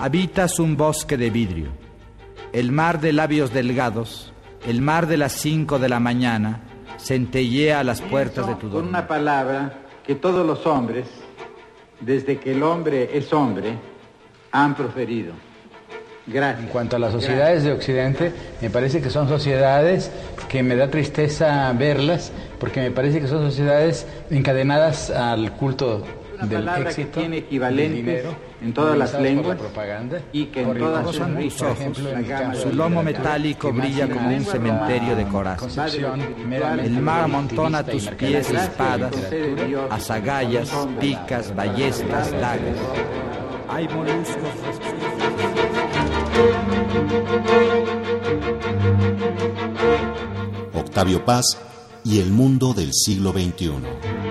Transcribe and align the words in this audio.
Habitas 0.00 0.60
un 0.60 0.76
bosque 0.76 1.16
de 1.16 1.28
vidrio, 1.28 1.70
el 2.52 2.70
mar 2.70 3.00
de 3.00 3.12
labios 3.12 3.52
delgados, 3.52 4.32
el 4.64 4.80
mar 4.80 5.08
de 5.08 5.16
las 5.16 5.32
cinco 5.32 5.80
de 5.80 5.88
la 5.88 5.98
mañana, 5.98 6.60
centellea 6.98 7.80
a 7.80 7.84
las 7.84 8.00
puertas 8.00 8.46
de 8.46 8.54
tu 8.54 8.60
Con 8.60 8.70
dormir. 8.70 8.90
una 8.90 9.08
palabra 9.08 9.72
que 10.06 10.14
todos 10.14 10.46
los 10.46 10.64
hombres, 10.66 11.06
desde 11.98 12.38
que 12.38 12.52
el 12.52 12.62
hombre 12.62 13.10
es 13.12 13.32
hombre, 13.32 13.76
han 14.52 14.76
proferido. 14.76 15.32
Gracias. 16.28 16.66
En 16.66 16.70
cuanto 16.70 16.94
a 16.94 16.98
las 17.00 17.12
sociedades 17.12 17.64
de 17.64 17.72
Occidente, 17.72 18.32
me 18.60 18.70
parece 18.70 19.00
que 19.00 19.10
son 19.10 19.28
sociedades 19.28 20.12
que 20.48 20.62
me 20.62 20.76
da 20.76 20.88
tristeza 20.88 21.72
verlas, 21.72 22.30
porque 22.60 22.80
me 22.80 22.92
parece 22.92 23.20
que 23.20 23.26
son 23.26 23.50
sociedades 23.50 24.06
encadenadas 24.30 25.10
al 25.10 25.50
culto 25.56 26.04
Una 26.38 26.46
del 26.46 26.64
palabra 26.64 26.90
éxito, 26.90 27.10
que 27.10 27.20
tiene 27.20 27.36
equivalentes 27.38 27.96
dinero, 27.96 28.36
en 28.62 28.72
todas 28.72 28.96
las 28.96 29.20
lenguas 29.20 29.56
la 29.58 29.62
propaganda, 29.64 30.22
y 30.32 30.46
que 30.46 30.62
en 30.62 30.78
todas 30.78 31.06
sus 31.06 31.20
ojos, 31.62 31.78
ejemplo, 31.78 32.12
la 32.12 32.20
gama 32.20 32.54
Su 32.54 32.72
lomo 32.72 33.02
metálico 33.02 33.72
brilla 33.72 34.08
como 34.08 34.28
un 34.34 34.44
cementerio 34.44 35.16
de 35.16 35.24
meramente 35.24 36.86
El 36.86 37.02
mar 37.02 37.24
amontona 37.24 37.78
a 37.78 37.84
tus 37.84 38.06
pies 38.08 38.50
espadas, 38.50 39.12
azagallas, 39.90 40.70
picas, 41.00 41.54
ballestas, 41.54 42.30
dagas. 42.30 42.78
Hay 43.68 43.88
moluscos. 43.88 44.48
Octavio 50.74 51.24
Paz 51.24 51.58
y 52.04 52.20
el 52.20 52.30
mundo 52.30 52.72
del 52.74 52.92
siglo 52.92 53.32
XXI. 53.32 54.27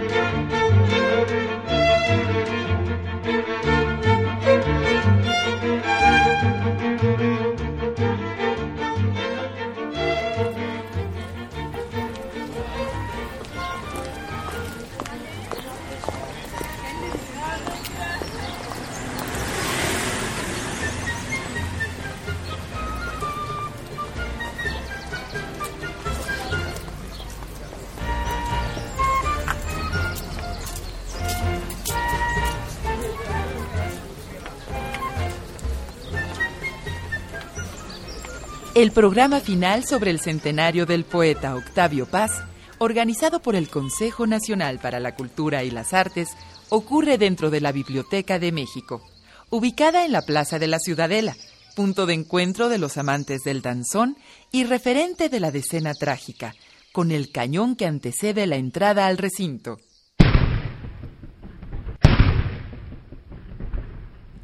El 38.77 38.91
programa 38.91 39.39
final 39.39 39.85
sobre 39.85 40.11
el 40.11 40.19
centenario 40.19 40.85
del 40.85 41.03
poeta 41.03 41.55
Octavio 41.55 42.05
Paz, 42.05 42.43
organizado 42.77 43.41
por 43.41 43.55
el 43.55 43.69
Consejo 43.69 44.27
Nacional 44.27 44.77
para 44.77 44.99
la 44.99 45.15
Cultura 45.15 45.63
y 45.63 45.71
las 45.71 45.95
Artes, 45.95 46.29
ocurre 46.69 47.17
dentro 47.17 47.49
de 47.49 47.59
la 47.59 47.71
Biblioteca 47.71 48.37
de 48.37 48.51
México, 48.51 49.01
ubicada 49.49 50.05
en 50.05 50.11
la 50.11 50.21
Plaza 50.21 50.59
de 50.59 50.67
la 50.67 50.77
Ciudadela, 50.77 51.35
punto 51.75 52.05
de 52.05 52.13
encuentro 52.13 52.69
de 52.69 52.77
los 52.77 52.99
amantes 52.99 53.41
del 53.41 53.63
danzón 53.63 54.15
y 54.51 54.63
referente 54.63 55.29
de 55.29 55.39
la 55.39 55.49
decena 55.49 55.95
trágica, 55.95 56.53
con 56.91 57.09
el 57.09 57.31
cañón 57.31 57.75
que 57.75 57.87
antecede 57.87 58.45
la 58.45 58.57
entrada 58.57 59.07
al 59.07 59.17
recinto. 59.17 59.79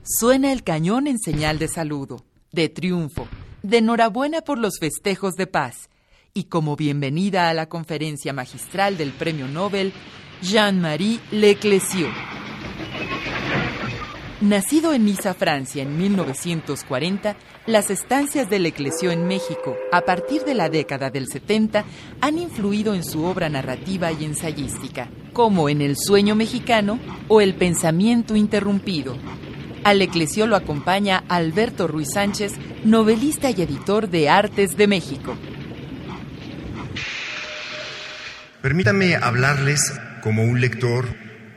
Suena 0.03 0.51
el 0.51 0.63
cañón 0.63 1.05
en 1.05 1.19
señal 1.19 1.59
de 1.59 1.67
saludo, 1.67 2.25
de 2.51 2.69
triunfo, 2.69 3.27
de 3.64 3.78
enhorabuena 3.78 4.41
por 4.41 4.59
los 4.59 4.78
festejos 4.78 5.35
de 5.35 5.47
paz 5.47 5.90
y 6.34 6.46
como 6.46 6.75
bienvenida 6.75 7.50
a 7.50 7.53
la 7.53 7.69
conferencia 7.69 8.34
magistral 8.34 8.97
del 8.97 9.12
Premio 9.12 9.47
Nobel 9.47 9.94
Jean-Marie 10.41 11.22
Leclésio. 11.31 12.07
Nacido 14.41 14.91
en 14.91 15.06
Niza, 15.06 15.34
Francia, 15.34 15.81
en 15.81 15.97
1940, 15.97 17.38
las 17.66 17.90
estancias 17.90 18.50
de 18.50 18.59
Leclésio 18.59 19.12
en 19.12 19.25
México, 19.25 19.78
a 19.94 20.02
partir 20.02 20.44
de 20.44 20.53
la 20.53 20.68
década 20.68 21.09
del 21.09 21.28
70, 21.28 21.85
han 22.19 22.38
influido 22.38 22.94
en 22.94 23.06
su 23.06 23.23
obra 23.23 23.47
narrativa 23.47 24.12
y 24.12 24.25
ensayística, 24.25 25.09
como 25.31 25.69
en 25.69 25.81
El 25.81 25.96
sueño 25.96 26.35
mexicano 26.35 27.00
o 27.29 27.40
El 27.40 27.56
pensamiento 27.56 28.35
interrumpido. 28.35 29.16
Al 29.83 30.01
Eclesio 30.01 30.47
lo 30.47 30.55
acompaña 30.55 31.23
Alberto 31.27 31.88
Ruiz 31.88 32.09
Sánchez, 32.13 32.53
novelista 32.85 33.49
y 33.49 33.61
editor 33.61 34.09
de 34.09 34.29
Artes 34.29 34.77
de 34.77 34.88
México. 34.88 35.38
Permítanme 38.61 39.16
hablarles 39.16 39.93
como 40.22 40.43
un 40.43 40.61
lector 40.61 41.05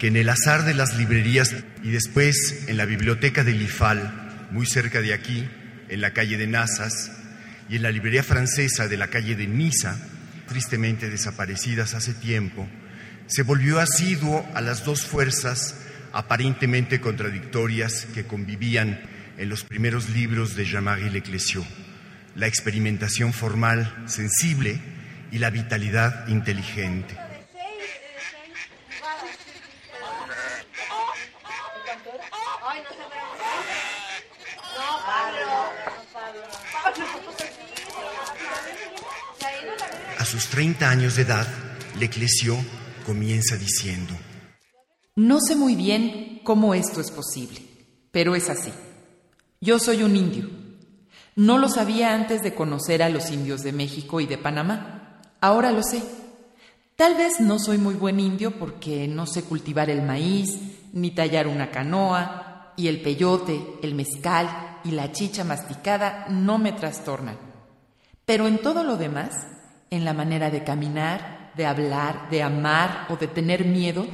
que 0.01 0.09
en 0.09 0.17
el 0.17 0.29
azar 0.29 0.65
de 0.65 0.75
las 0.75 0.97
librerías 0.97 1.55
y 1.85 1.91
después 1.91 2.65
en 2.67 2.77
la 2.77 2.85
biblioteca 2.85 3.45
del 3.45 3.63
IFAL, 3.63 4.49
muy 4.51 4.67
cerca 4.67 5.01
de 5.01 5.15
aquí, 5.15 5.49
en 5.89 6.01
la 6.01 6.11
calle 6.11 6.37
de 6.37 6.49
Nazas, 6.49 7.13
y 7.69 7.77
en 7.77 7.83
la 7.83 7.93
librería 7.93 8.25
francesa 8.25 8.89
de 8.89 8.97
la 8.97 9.07
calle 9.07 9.37
de 9.37 9.47
Niza, 9.47 9.97
tristemente 10.49 11.11
desaparecidas 11.11 11.95
hace 11.95 12.13
tiempo, 12.13 12.69
se 13.29 13.43
volvió 13.43 13.79
asiduo 13.79 14.45
a 14.55 14.61
las 14.61 14.85
dos 14.85 15.03
fuerzas 15.03 15.86
aparentemente 16.17 16.99
contradictorias 16.99 18.07
que 18.15 18.25
convivían 18.27 19.03
en 19.37 19.51
los 19.51 19.65
primeros 19.65 20.09
libros 20.09 20.57
de 20.57 20.65
Jean-Marie 20.65 21.11
Leclésio, 21.11 21.63
la 22.35 22.47
experimentación 22.47 23.35
formal 23.35 24.05
sensible 24.07 24.81
y 25.31 25.39
la 25.39 25.51
vitalidad 25.51 26.27
inteligente. 26.29 27.19
A 40.19 40.25
sus 40.25 40.47
30 40.49 40.89
años 40.89 41.17
de 41.17 41.23
edad, 41.23 41.47
Leclésio 41.99 42.57
comienza 43.05 43.59
diciendo, 43.59 44.19
No 45.17 45.41
sé 45.41 45.57
muy 45.57 45.77
bien 45.77 46.43
cómo 46.45 46.75
esto 46.75 47.01
es 47.01 47.11
posible, 47.11 47.63
pero 48.11 48.35
es 48.35 48.51
así. 48.51 48.71
Yo 49.63 49.79
soy 49.79 50.03
un 50.03 50.15
indio. 50.15 50.51
No 51.37 51.57
lo 51.57 51.71
sabía 51.71 52.13
antes 52.13 52.43
de 52.43 52.55
conocer 52.55 53.03
a 53.03 53.09
los 53.09 53.31
indios 53.31 53.63
de 53.63 53.73
México 53.73 54.21
y 54.21 54.27
de 54.27 54.37
Panamá. 54.37 55.23
Ahora 55.41 55.73
lo 55.73 55.83
sé. 55.83 56.03
Tal 56.97 57.15
vez 57.15 57.41
no 57.41 57.59
soy 57.59 57.79
muy 57.79 57.95
buen 57.95 58.21
indio 58.21 58.59
porque 58.59 59.09
no 59.09 59.27
sé 59.27 59.45
cultivar 59.45 59.89
el 59.89 60.03
maíz, 60.03 60.59
ni 60.93 61.13
tallar 61.13 61.47
una 61.47 61.71
canoa, 61.71 62.75
y 62.77 62.89
el 62.89 63.01
peyote, 63.01 63.79
el 63.83 63.95
mezcal 63.95 64.81
y 64.85 64.91
la 64.91 65.13
chicha 65.13 65.45
masticada 65.45 66.27
no 66.29 66.59
me 66.59 66.73
trastornan. 66.73 67.39
Pero 68.27 68.47
en 68.47 68.59
todo 68.59 68.85
lo 68.85 68.99
demás, 68.99 69.33
en 69.89 70.05
la 70.05 70.13
manera 70.13 70.51
de 70.51 70.63
caminar, 70.63 71.53
de 71.57 71.65
hablar, 71.65 72.29
de 72.29 72.43
amar 72.43 73.07
o 73.09 73.17
de 73.17 73.29
tener 73.29 73.65
miedo, 73.65 74.07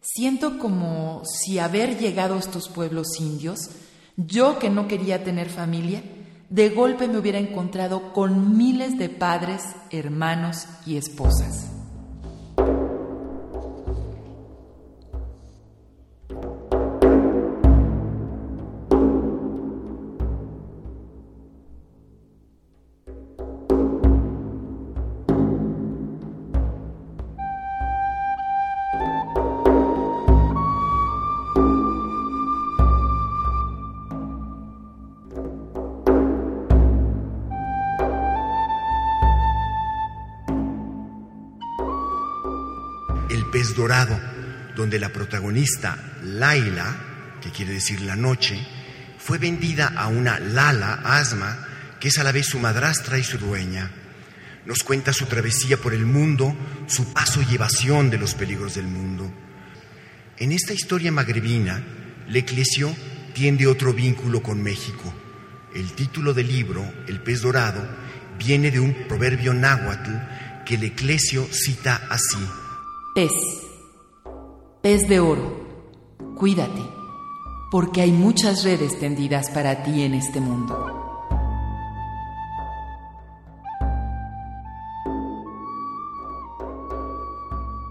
siento 0.00 0.58
como 0.58 1.22
si 1.24 1.58
haber 1.58 1.98
llegado 1.98 2.34
a 2.34 2.38
estos 2.38 2.68
pueblos 2.68 3.20
indios, 3.20 3.70
yo 4.16 4.58
que 4.58 4.70
no 4.70 4.88
quería 4.88 5.24
tener 5.24 5.48
familia, 5.48 6.02
de 6.48 6.68
golpe 6.70 7.08
me 7.08 7.18
hubiera 7.18 7.38
encontrado 7.38 8.12
con 8.12 8.56
miles 8.56 8.98
de 8.98 9.08
padres, 9.08 9.62
hermanos 9.90 10.66
y 10.84 10.96
esposas. 10.96 11.69
Dorado, 43.74 44.18
donde 44.76 44.98
la 44.98 45.10
protagonista, 45.10 45.98
Laila, 46.22 46.96
que 47.40 47.50
quiere 47.50 47.72
decir 47.72 48.00
la 48.02 48.16
noche, 48.16 48.58
fue 49.18 49.38
vendida 49.38 49.92
a 49.96 50.08
una 50.08 50.38
Lala, 50.38 51.00
Asma, 51.04 51.66
que 51.98 52.08
es 52.08 52.18
a 52.18 52.24
la 52.24 52.32
vez 52.32 52.46
su 52.46 52.58
madrastra 52.58 53.18
y 53.18 53.24
su 53.24 53.38
dueña. 53.38 53.90
Nos 54.66 54.82
cuenta 54.82 55.12
su 55.12 55.26
travesía 55.26 55.76
por 55.76 55.94
el 55.94 56.06
mundo, 56.06 56.56
su 56.86 57.12
paso 57.12 57.40
y 57.42 57.54
evasión 57.54 58.10
de 58.10 58.18
los 58.18 58.34
peligros 58.34 58.74
del 58.74 58.86
mundo. 58.86 59.30
En 60.38 60.52
esta 60.52 60.72
historia 60.72 61.12
magrebina, 61.12 61.82
Leclésio 62.28 62.94
tiende 63.34 63.66
otro 63.66 63.92
vínculo 63.92 64.42
con 64.42 64.62
México. 64.62 65.12
El 65.74 65.92
título 65.92 66.32
del 66.32 66.48
libro, 66.48 66.82
El 67.06 67.20
pez 67.20 67.42
dorado, 67.42 67.86
viene 68.38 68.70
de 68.70 68.80
un 68.80 68.94
proverbio 69.06 69.52
náhuatl 69.52 70.10
que 70.64 70.76
el 70.76 70.84
eclesio 70.84 71.46
cita 71.52 72.06
así. 72.08 72.38
Pez, 73.12 73.32
pez 74.82 75.08
de 75.08 75.18
oro, 75.18 76.14
cuídate, 76.36 76.80
porque 77.72 78.02
hay 78.02 78.12
muchas 78.12 78.62
redes 78.62 79.00
tendidas 79.00 79.50
para 79.50 79.82
ti 79.82 80.02
en 80.04 80.14
este 80.14 80.38
mundo. 80.38 80.76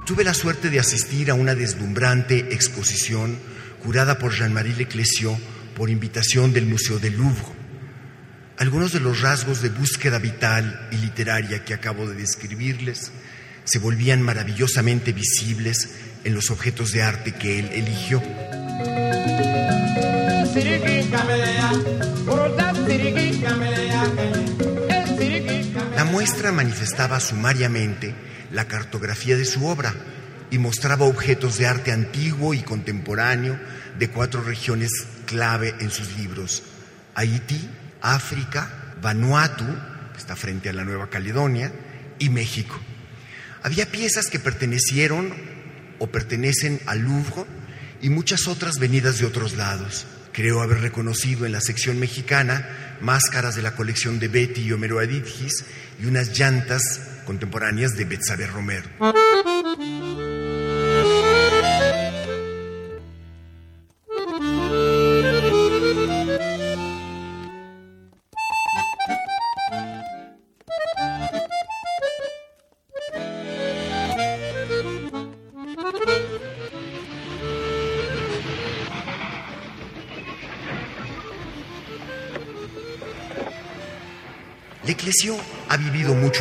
Tuve 0.06 0.24
la 0.24 0.34
suerte 0.34 0.70
de 0.70 0.80
asistir 0.80 1.30
a 1.30 1.34
una 1.34 1.54
deslumbrante 1.54 2.54
exposición 2.54 3.38
curada 3.84 4.20
por 4.20 4.32
Jean-Marie 4.32 4.78
Leclesio 4.78 5.38
por 5.76 5.90
invitación 5.90 6.54
del 6.54 6.66
Museo 6.66 6.98
del 6.98 7.18
Louvre. 7.18 7.60
Algunos 8.58 8.94
de 8.94 9.02
los 9.02 9.20
rasgos 9.20 9.62
de 9.62 9.68
búsqueda 9.68 10.18
vital 10.18 10.88
y 10.94 10.96
literaria 10.96 11.66
que 11.66 11.74
acabo 11.74 12.08
de 12.08 12.16
describirles 12.16 13.12
se 13.64 13.80
volvían 13.80 14.22
maravillosamente 14.22 15.14
visibles 15.14 15.90
en 16.24 16.34
los 16.34 16.52
objetos 16.52 16.92
de 16.92 17.04
arte 17.04 17.34
que 17.34 17.60
él 17.60 17.70
eligió. 17.74 18.22
La 25.96 26.06
muestra 26.06 26.52
manifestaba 26.52 27.20
sumariamente 27.20 28.16
la 28.52 28.66
cartografía 28.66 29.38
de 29.38 29.46
su 29.46 29.66
obra 29.66 29.94
y 30.52 30.58
mostraba 30.58 31.06
objetos 31.06 31.58
de 31.58 31.68
arte 31.68 31.92
antiguo 31.92 32.54
y 32.54 32.62
contemporáneo 32.62 33.60
de 33.98 34.10
cuatro 34.10 34.42
regiones 34.42 34.92
clave 35.26 35.76
en 35.80 35.92
sus 35.92 36.18
libros. 36.18 36.64
Haití, 37.16 37.70
África, 38.02 38.96
Vanuatu, 39.02 39.66
que 40.14 40.18
está 40.18 40.36
frente 40.36 40.70
a 40.70 40.74
la 40.74 40.84
Nueva 40.84 41.10
Caledonia, 41.10 41.72
y 42.18 42.30
México. 42.30 42.80
Había 43.64 43.92
piezas 43.92 44.28
que 44.28 44.40
pertenecieron 44.40 45.34
o 46.00 46.08
pertenecen 46.08 46.80
al 46.86 47.00
Louvre 47.00 47.46
y 48.02 48.10
muchas 48.10 48.48
otras 48.48 48.80
venidas 48.80 49.20
de 49.20 49.26
otros 49.26 49.58
lados. 49.58 50.08
Creo 50.32 50.62
haber 50.62 50.80
reconocido 50.80 51.46
en 51.46 51.52
la 51.52 51.62
sección 51.62 52.00
mexicana 52.00 52.98
máscaras 53.02 53.56
de 53.56 53.62
la 53.62 53.76
colección 53.76 54.20
de 54.20 54.28
Betty 54.28 54.62
y 54.62 54.72
Homero 54.72 55.00
Adidgis 55.00 55.66
y 56.02 56.06
unas 56.06 56.38
llantas 56.38 57.02
contemporáneas 57.26 57.96
de 57.98 58.06
Betsabe 58.06 58.48
Romero. 58.48 58.90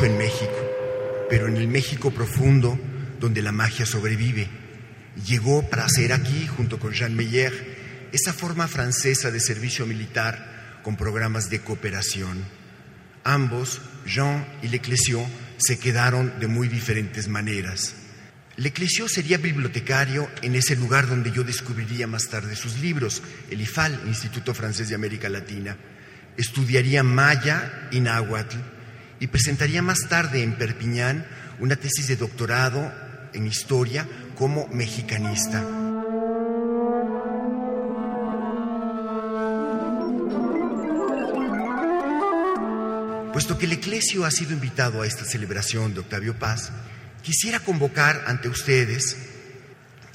En 0.05 0.17
México, 0.17 0.55
pero 1.29 1.47
en 1.47 1.57
el 1.57 1.67
México 1.67 2.11
profundo, 2.11 2.79
donde 3.19 3.41
la 3.41 3.51
magia 3.51 3.85
sobrevive. 3.85 4.47
Llegó 5.25 5.69
para 5.69 5.85
hacer 5.85 6.13
aquí, 6.13 6.47
junto 6.47 6.79
con 6.79 6.93
Jean 6.93 7.15
Meyer, 7.15 8.09
esa 8.13 8.31
forma 8.31 8.67
francesa 8.67 9.29
de 9.29 9.39
servicio 9.39 9.85
militar 9.85 10.79
con 10.83 10.95
programas 10.95 11.49
de 11.49 11.59
cooperación. 11.59 12.45
Ambos, 13.25 13.81
Jean 14.05 14.47
y 14.61 14.69
Leclesio, 14.69 15.25
se 15.57 15.79
quedaron 15.79 16.39
de 16.39 16.47
muy 16.47 16.69
diferentes 16.69 17.27
maneras. 17.27 17.95
Leclesio 18.55 19.09
sería 19.09 19.37
bibliotecario 19.37 20.29
en 20.41 20.55
ese 20.55 20.77
lugar 20.77 21.07
donde 21.07 21.31
yo 21.31 21.43
descubriría 21.43 22.07
más 22.07 22.29
tarde 22.29 22.55
sus 22.55 22.79
libros, 22.79 23.21
el 23.49 23.61
IFAL, 23.61 24.01
Instituto 24.07 24.53
Francés 24.53 24.87
de 24.87 24.95
América 24.95 25.27
Latina. 25.27 25.75
Estudiaría 26.37 27.03
maya 27.03 27.89
y 27.91 27.99
náhuatl 27.99 28.78
y 29.19 29.27
presentaría 29.27 29.81
más 29.81 29.99
tarde 30.09 30.43
en 30.43 30.57
Perpiñán 30.57 31.25
una 31.59 31.75
tesis 31.75 32.07
de 32.07 32.15
doctorado 32.15 32.91
en 33.33 33.47
historia 33.47 34.07
como 34.35 34.67
mexicanista. 34.67 35.63
Puesto 43.33 43.57
que 43.57 43.67
el 43.67 43.73
Eclesio 43.73 44.25
ha 44.25 44.31
sido 44.31 44.51
invitado 44.51 45.01
a 45.01 45.07
esta 45.07 45.23
celebración 45.23 45.93
de 45.93 46.01
Octavio 46.01 46.37
Paz, 46.37 46.71
quisiera 47.21 47.59
convocar 47.59 48.23
ante 48.27 48.49
ustedes, 48.49 49.17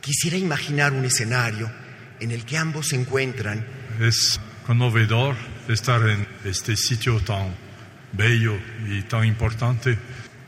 quisiera 0.00 0.36
imaginar 0.36 0.92
un 0.92 1.04
escenario 1.04 1.70
en 2.20 2.32
el 2.32 2.44
que 2.44 2.58
ambos 2.58 2.88
se 2.88 2.96
encuentran. 2.96 3.66
Es 4.00 4.40
conmovedor 4.66 5.36
estar 5.68 6.06
en 6.08 6.26
este 6.44 6.76
sitio 6.76 7.20
tan 7.20 7.63
bello 8.16 8.56
y 8.88 9.02
tan 9.02 9.24
importante 9.24 9.98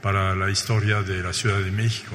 para 0.02 0.34
la 0.34 0.50
historia 0.50 1.02
de 1.02 1.22
la 1.22 1.32
Ciudad 1.32 1.58
de 1.60 1.70
México. 1.70 2.14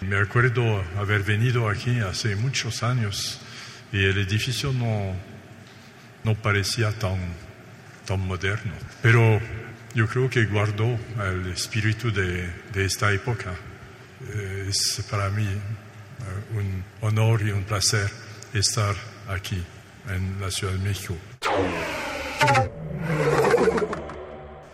Me 0.00 0.16
acuerdo 0.16 0.82
haber 0.98 1.22
venido 1.22 1.68
aquí 1.68 2.00
hace 2.00 2.36
muchos 2.36 2.82
años 2.82 3.40
y 3.92 4.04
el 4.04 4.18
edificio 4.18 4.72
no, 4.72 5.14
no 6.24 6.34
parecía 6.34 6.92
tan, 6.92 7.18
tan 8.06 8.20
moderno, 8.20 8.72
pero 9.02 9.40
yo 9.94 10.06
creo 10.06 10.30
que 10.30 10.44
guardó 10.46 10.98
el 11.24 11.52
espíritu 11.52 12.12
de, 12.12 12.48
de 12.72 12.84
esta 12.84 13.12
época. 13.12 13.54
Eh, 14.28 14.66
Es 14.68 15.02
para 15.10 15.28
mí 15.30 15.46
eh, 15.46 16.56
un 16.56 16.84
honor 17.00 17.42
y 17.42 17.50
un 17.50 17.64
placer 17.64 18.08
estar 18.54 18.94
aquí 19.28 19.62
en 20.08 20.40
la 20.40 20.50
Ciudad 20.50 20.74
de 20.74 20.78
México. 20.78 21.16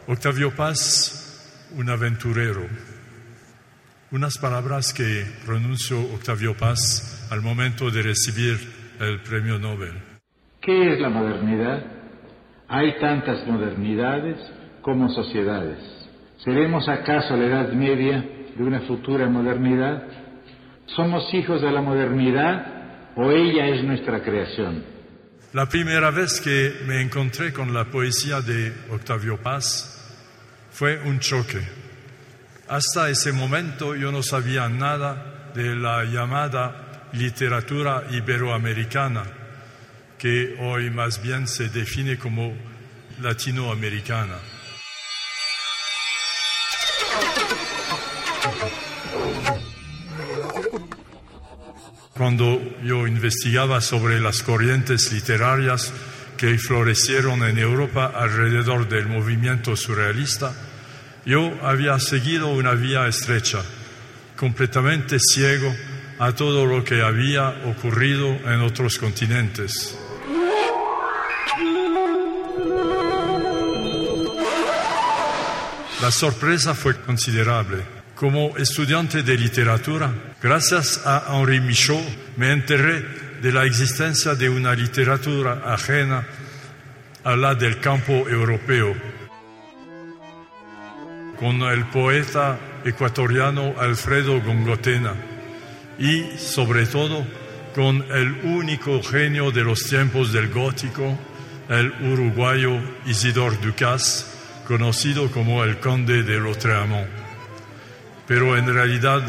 Octavio 0.08 0.54
Paz, 0.54 1.68
un 1.76 1.90
aventurero. 1.90 2.64
Unas 4.12 4.38
palabras 4.38 4.92
que 4.92 5.26
pronunció 5.44 5.98
Octavio 6.14 6.56
Paz 6.56 7.26
al 7.32 7.42
momento 7.42 7.90
de 7.90 8.02
recibir 8.02 8.56
el 9.00 9.20
premio 9.22 9.58
Nobel. 9.58 9.94
¿Qué 10.62 10.92
es 10.92 11.00
la 11.00 11.08
modernidad? 11.08 11.82
Hay 12.68 13.00
tantas 13.00 13.44
modernidades 13.48 14.36
como 14.80 15.08
sociedades. 15.08 15.78
¿Seremos 16.44 16.88
acaso 16.88 17.36
la 17.36 17.46
Edad 17.46 17.72
Media 17.72 18.24
de 18.56 18.62
una 18.62 18.82
futura 18.82 19.28
modernidad? 19.28 20.04
¿Somos 20.94 21.34
hijos 21.34 21.60
de 21.62 21.72
la 21.72 21.82
modernidad 21.82 23.12
o 23.16 23.32
ella 23.32 23.66
es 23.70 23.82
nuestra 23.82 24.22
creación? 24.22 24.84
La 25.52 25.66
primera 25.66 26.12
vez 26.12 26.40
que 26.40 26.84
me 26.86 27.02
encontré 27.02 27.52
con 27.52 27.74
la 27.74 27.86
poesía 27.86 28.40
de 28.40 28.72
Octavio 28.92 29.42
Paz 29.42 29.95
fue 30.76 30.98
un 30.98 31.20
choque. 31.20 31.66
Hasta 32.68 33.08
ese 33.08 33.32
momento 33.32 33.96
yo 33.96 34.12
no 34.12 34.22
sabía 34.22 34.68
nada 34.68 35.50
de 35.54 35.74
la 35.74 36.04
llamada 36.04 37.08
literatura 37.14 38.04
iberoamericana, 38.10 39.22
que 40.18 40.54
hoy 40.60 40.90
más 40.90 41.22
bien 41.22 41.48
se 41.48 41.70
define 41.70 42.18
como 42.18 42.52
latinoamericana. 43.22 44.34
Cuando 52.12 52.60
yo 52.82 53.06
investigaba 53.06 53.80
sobre 53.80 54.20
las 54.20 54.42
corrientes 54.42 55.10
literarias 55.10 55.90
que 56.36 56.58
florecieron 56.58 57.42
en 57.44 57.56
Europa 57.56 58.12
alrededor 58.14 58.86
del 58.90 59.06
movimiento 59.06 59.74
surrealista, 59.74 60.65
yo 61.26 61.52
había 61.62 61.98
seguido 61.98 62.48
una 62.48 62.72
vía 62.72 63.08
estrecha, 63.08 63.58
completamente 64.36 65.18
ciego 65.18 65.74
a 66.20 66.32
todo 66.32 66.64
lo 66.64 66.84
que 66.84 67.02
había 67.02 67.48
ocurrido 67.66 68.28
en 68.28 68.60
otros 68.60 68.96
continentes. 68.96 69.98
La 76.00 76.12
sorpresa 76.12 76.74
fue 76.74 76.94
considerable. 77.00 77.78
Como 78.14 78.56
estudiante 78.56 79.22
de 79.24 79.36
literatura, 79.36 80.10
gracias 80.40 81.02
a 81.04 81.24
Henri 81.34 81.60
Michaud, 81.60 82.04
me 82.36 82.52
enteré 82.52 83.04
de 83.42 83.52
la 83.52 83.64
existencia 83.64 84.34
de 84.36 84.48
una 84.48 84.74
literatura 84.74 85.62
ajena 85.66 86.24
a 87.24 87.34
la 87.34 87.54
del 87.56 87.80
campo 87.80 88.28
europeo, 88.28 88.94
con 91.38 91.62
el 91.62 91.84
poeta 91.86 92.58
ecuatoriano 92.84 93.74
Alfredo 93.78 94.40
Gongotena 94.40 95.14
y, 95.98 96.38
sobre 96.38 96.86
todo, 96.86 97.26
con 97.74 98.04
el 98.10 98.32
único 98.44 99.02
genio 99.02 99.50
de 99.50 99.64
los 99.64 99.84
tiempos 99.84 100.32
del 100.32 100.48
gótico, 100.48 101.18
el 101.68 101.92
uruguayo 102.12 102.80
Isidor 103.06 103.60
Ducas, 103.60 104.32
conocido 104.66 105.30
como 105.30 105.62
el 105.62 105.78
conde 105.78 106.22
de 106.22 106.40
Lautréamont. 106.40 107.08
Pero 108.26 108.56
en 108.56 108.72
realidad 108.72 109.22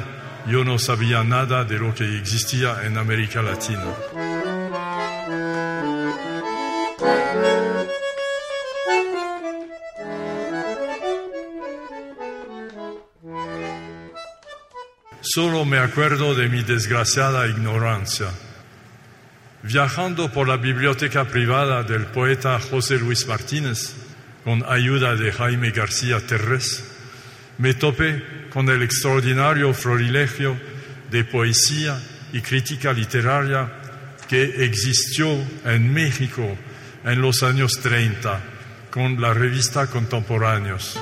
yo 0.48 0.64
no 0.64 0.80
sabía 0.80 1.24
nada 1.24 1.64
de 1.66 1.78
lo 1.78 1.94
que 1.94 2.18
existía 2.18 2.86
en 2.86 2.98
América 2.98 3.42
Latina. 3.42 4.37
Solo 15.38 15.66
me 15.66 15.78
acuerdo 15.78 16.34
de 16.34 16.50
mi 16.50 16.64
desgraciada 16.64 17.46
ignorancia. 17.46 18.26
Viajando 19.62 20.32
por 20.32 20.48
la 20.48 20.58
biblioteca 20.58 21.26
privada 21.26 21.84
del 21.84 22.08
poeta 22.08 22.60
José 22.60 22.98
Luis 22.98 23.28
Martínez, 23.28 23.94
con 24.44 24.66
ayuda 24.68 25.16
de 25.16 25.32
Jaime 25.32 25.70
García 25.70 26.26
Terrés, 26.26 26.84
me 27.60 27.76
topé 27.76 28.48
con 28.50 28.68
el 28.70 28.82
extraordinario 28.82 29.76
florilegio 29.76 30.60
de 31.12 31.24
poesía 31.24 32.02
y 32.34 32.42
crítica 32.42 32.92
literaria 32.92 33.72
que 34.28 34.66
existió 34.66 35.30
en 35.66 35.94
México 35.94 36.58
en 37.06 37.22
los 37.22 37.44
años 37.44 37.74
30 37.84 38.42
con 38.90 39.22
la 39.22 39.36
revista 39.36 39.86
Contemporáneos. 39.86 41.00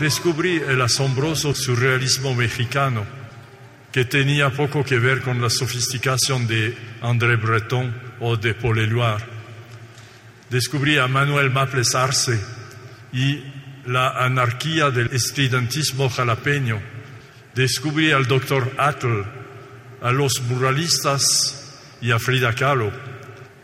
Descubrí 0.00 0.56
el 0.56 0.80
asombroso 0.80 1.54
surrealismo 1.54 2.34
mexicano, 2.34 3.04
que 3.92 4.06
tenía 4.06 4.50
poco 4.50 4.82
que 4.82 4.98
ver 4.98 5.20
con 5.20 5.42
la 5.42 5.50
sofisticación 5.50 6.46
de 6.46 6.74
André 7.02 7.36
Breton 7.36 7.94
o 8.20 8.36
de 8.36 8.54
Paul 8.54 8.78
Éluard. 8.78 9.22
Descubrí 10.48 10.96
a 10.96 11.06
Manuel 11.06 11.50
Maples 11.50 11.94
Arce 11.94 12.40
y 13.12 13.44
la 13.86 14.24
anarquía 14.24 14.90
del 14.90 15.12
estridentismo 15.12 16.08
jalapeño. 16.08 16.80
Descubrí 17.54 18.10
al 18.10 18.26
doctor 18.26 18.72
Atl, 18.78 19.24
a 20.00 20.12
los 20.12 20.40
muralistas 20.42 21.98
y 22.00 22.10
a 22.12 22.18
Frida 22.18 22.54
Kahlo. 22.54 22.90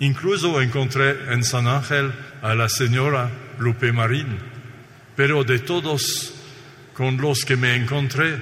Incluso 0.01 0.61
encontré 0.61 1.33
en 1.33 1.43
San 1.43 1.67
Ángel 1.67 2.13
a 2.43 2.55
la 2.55 2.69
señora 2.69 3.31
Lupe 3.59 3.91
Marín. 3.93 4.56
Pero 5.17 5.43
de 5.45 5.59
todos 5.59 6.35
con 6.95 7.17
los 7.17 7.45
que 7.45 7.57
me 7.57 7.75
encontré, 7.75 8.41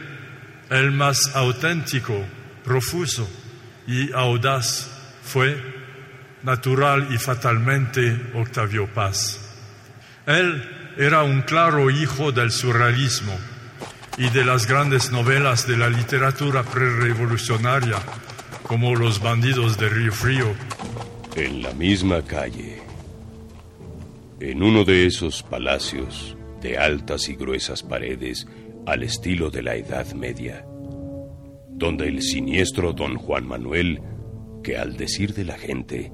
el 0.70 0.92
más 0.92 1.34
auténtico, 1.34 2.24
profuso 2.64 3.28
y 3.86 4.12
audaz 4.12 4.90
fue 5.22 5.56
natural 6.42 7.08
y 7.10 7.18
fatalmente 7.18 8.30
Octavio 8.34 8.86
Paz. 8.86 9.40
Él 10.26 10.94
era 10.96 11.22
un 11.22 11.42
claro 11.42 11.90
hijo 11.90 12.32
del 12.32 12.50
surrealismo 12.50 13.36
y 14.16 14.30
de 14.30 14.44
las 14.44 14.66
grandes 14.66 15.10
novelas 15.10 15.66
de 15.66 15.76
la 15.76 15.88
literatura 15.88 16.62
prerevolucionaria, 16.62 17.98
como 18.62 18.94
Los 18.94 19.20
bandidos 19.20 19.76
de 19.76 19.88
Río 19.88 20.12
Frío. 20.12 20.54
En 21.34 21.62
la 21.62 21.72
misma 21.72 22.22
calle, 22.22 22.80
en 24.40 24.62
uno 24.62 24.84
de 24.84 25.06
esos 25.06 25.42
palacios, 25.42 26.36
de 26.64 26.78
altas 26.78 27.28
y 27.28 27.34
gruesas 27.34 27.82
paredes 27.82 28.48
al 28.86 29.02
estilo 29.02 29.50
de 29.50 29.62
la 29.62 29.76
Edad 29.76 30.14
Media, 30.14 30.64
donde 31.68 32.08
el 32.08 32.22
siniestro 32.22 32.94
don 32.94 33.16
Juan 33.16 33.46
Manuel, 33.46 34.00
que 34.62 34.78
al 34.78 34.96
decir 34.96 35.34
de 35.34 35.44
la 35.44 35.58
gente, 35.58 36.10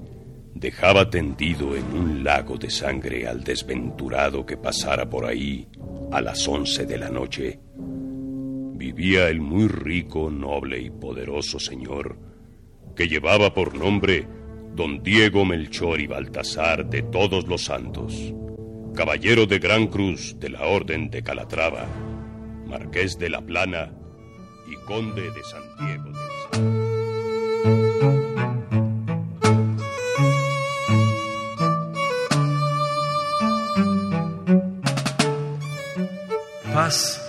dejaba 0.53 1.09
tendido 1.09 1.77
en 1.77 1.85
un 1.97 2.25
lago 2.25 2.57
de 2.59 2.69
sangre 2.69 3.29
al 3.29 3.45
desventurado 3.45 4.45
que 4.45 4.57
pasara 4.57 5.09
por 5.09 5.25
ahí 5.25 5.69
a 6.11 6.21
las 6.21 6.49
once 6.49 6.85
de 6.85 6.99
la 6.99 7.11
noche, 7.11 7.61
vivía 8.75 9.29
el 9.29 9.41
muy 9.41 9.69
rico, 9.69 10.31
noble 10.31 10.81
y 10.81 10.91
poderoso 10.91 11.61
señor 11.61 12.19
que 12.97 13.07
llevaba 13.07 13.55
por 13.55 13.79
nombre 13.79 14.27
don 14.75 15.01
Diego 15.05 15.45
Melchor 15.45 16.01
y 16.01 16.09
Baltasar 16.09 16.91
de 16.91 17.03
todos 17.03 17.47
los 17.47 17.63
santos 17.63 18.35
caballero 18.95 19.47
de 19.47 19.59
Gran 19.59 19.87
Cruz 19.87 20.39
de 20.39 20.51
la 20.51 20.67
Orden 20.67 21.11
de 21.11 21.23
Calatrava, 21.23 21.87
marqués 22.67 23.19
de 23.19 23.31
La 23.31 23.41
Plana 23.41 23.93
y 24.71 24.77
conde 24.85 25.31
de 25.31 25.43
Santiago 25.45 26.11
de 26.13 26.31
Paz 36.73 37.21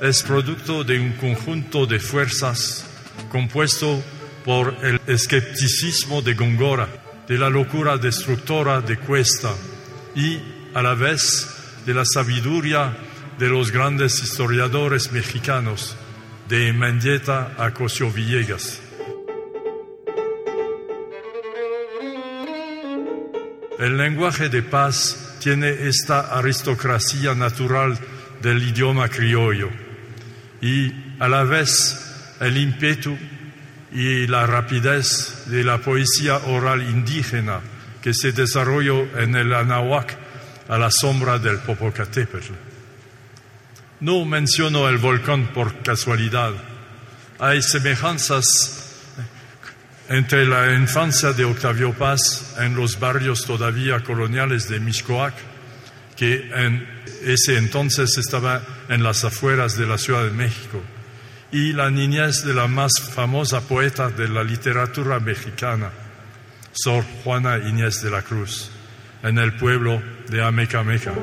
es 0.00 0.22
producto 0.22 0.84
de 0.84 0.98
un 1.00 1.12
conjunto 1.12 1.86
de 1.86 1.98
fuerzas 1.98 2.86
compuesto 3.32 4.02
por 4.44 4.76
el 4.82 5.00
escepticismo 5.06 6.20
de 6.20 6.34
Góngora, 6.34 6.88
de 7.26 7.38
la 7.38 7.48
locura 7.48 7.96
destructora 7.96 8.80
de 8.82 8.98
Cuesta 8.98 9.54
y 10.14 10.53
a 10.74 10.82
la 10.82 10.94
vez 10.94 11.48
de 11.86 11.94
la 11.94 12.04
sabiduría 12.04 12.96
de 13.38 13.48
los 13.48 13.70
grandes 13.70 14.22
historiadores 14.22 15.12
mexicanos, 15.12 15.96
de 16.48 16.72
Mendieta 16.72 17.54
a 17.56 17.70
Cosio 17.72 18.10
Villegas. 18.10 18.80
El 23.78 23.96
lenguaje 23.96 24.48
de 24.48 24.62
paz 24.62 25.36
tiene 25.40 25.88
esta 25.88 26.36
aristocracia 26.38 27.34
natural 27.34 27.98
del 28.42 28.62
idioma 28.62 29.08
criollo 29.08 29.70
y 30.60 30.92
a 31.18 31.28
la 31.28 31.44
vez 31.44 32.36
el 32.40 32.56
ímpetu 32.56 33.16
y 33.92 34.26
la 34.26 34.46
rapidez 34.46 35.44
de 35.46 35.64
la 35.64 35.78
poesía 35.78 36.36
oral 36.46 36.82
indígena 36.82 37.60
que 38.02 38.12
se 38.12 38.32
desarrolló 38.32 39.02
en 39.18 39.34
el 39.36 39.52
Anahuac 39.54 40.23
a 40.68 40.78
la 40.78 40.90
sombra 40.90 41.38
del 41.38 41.58
Popocatépetl. 41.58 42.52
No 44.00 44.24
menciono 44.24 44.88
el 44.88 44.98
volcán 44.98 45.48
por 45.48 45.82
casualidad. 45.82 46.52
Hay 47.38 47.62
semejanzas 47.62 48.80
entre 50.08 50.44
la 50.44 50.74
infancia 50.74 51.32
de 51.32 51.44
Octavio 51.44 51.92
Paz 51.94 52.56
en 52.58 52.76
los 52.76 52.98
barrios 52.98 53.44
todavía 53.44 54.00
coloniales 54.00 54.68
de 54.68 54.80
Mixcoac, 54.80 55.34
que 56.16 56.50
en 56.54 56.86
ese 57.22 57.56
entonces 57.56 58.16
estaba 58.18 58.62
en 58.88 59.02
las 59.02 59.24
afueras 59.24 59.76
de 59.76 59.86
la 59.86 59.98
Ciudad 59.98 60.24
de 60.24 60.30
México, 60.30 60.82
y 61.50 61.72
la 61.72 61.90
niñez 61.90 62.44
de 62.44 62.52
la 62.52 62.66
más 62.66 62.92
famosa 63.14 63.62
poeta 63.62 64.10
de 64.10 64.28
la 64.28 64.44
literatura 64.44 65.20
mexicana, 65.20 65.90
Sor 66.72 67.04
Juana 67.22 67.58
Inés 67.58 68.02
de 68.02 68.10
la 68.10 68.22
Cruz 68.22 68.73
en 69.24 69.38
el 69.38 69.54
pueblo 69.54 70.02
de 70.28 70.44
Amecameca. 70.44 71.14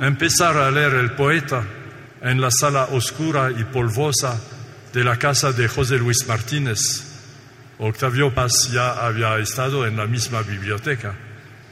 Empezar 0.00 0.56
a 0.56 0.70
leer 0.70 0.94
el 0.94 1.12
poeta 1.12 1.64
en 2.22 2.40
la 2.40 2.50
sala 2.52 2.84
oscura 2.92 3.50
y 3.50 3.64
polvosa 3.64 4.40
de 4.92 5.02
la 5.02 5.18
casa 5.18 5.50
de 5.50 5.66
José 5.66 5.98
Luis 5.98 6.26
Martínez. 6.28 6.78
Octavio 7.78 8.32
Paz 8.32 8.70
ya 8.72 9.04
había 9.04 9.36
estado 9.38 9.84
en 9.84 9.96
la 9.96 10.06
misma 10.06 10.42
biblioteca. 10.42 11.14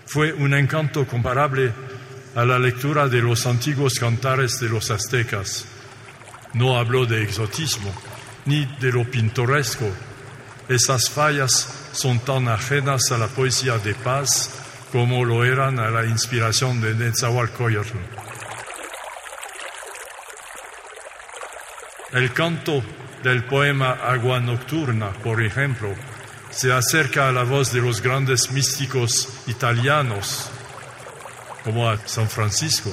Fue 0.06 0.32
un 0.32 0.52
encanto 0.52 1.06
comparable 1.06 1.72
a 2.34 2.44
la 2.44 2.58
lectura 2.58 3.08
de 3.08 3.22
los 3.22 3.46
antiguos 3.46 3.94
cantares 4.00 4.58
de 4.58 4.68
los 4.68 4.90
aztecas 4.90 5.68
no 6.54 6.78
habló 6.78 7.06
de 7.06 7.23
exotismo 7.23 7.92
ni 8.46 8.64
de 8.80 8.92
lo 8.92 9.04
pintoresco. 9.04 9.90
Esas 10.68 11.11
fallas 11.11 11.90
son 11.92 12.20
tan 12.20 12.49
ajenas 12.49 13.12
a 13.12 13.18
la 13.18 13.28
poesía 13.28 13.78
de 13.78 13.94
paz 13.94 14.50
como 14.92 15.25
lo 15.25 15.44
eran 15.44 15.78
a 15.78 15.90
la 15.90 16.04
inspiración 16.06 16.80
de 16.80 16.94
Netzahualcoyotl. 16.94 17.99
El 22.12 22.32
canto 22.32 22.82
del 23.25 23.44
poema 23.44 23.90
Agua 23.90 24.38
Nocturna, 24.38 25.11
por 25.11 25.42
ejemplo, 25.42 25.92
se 26.50 26.73
acerca 26.73 27.28
a 27.28 27.32
la 27.32 27.42
voz 27.42 27.73
de 27.73 27.80
los 27.80 28.00
grandes 28.00 28.52
místicos 28.52 29.28
italianos, 29.49 30.49
como 31.64 31.90
a 31.90 31.99
San 32.06 32.28
Francisco, 32.28 32.92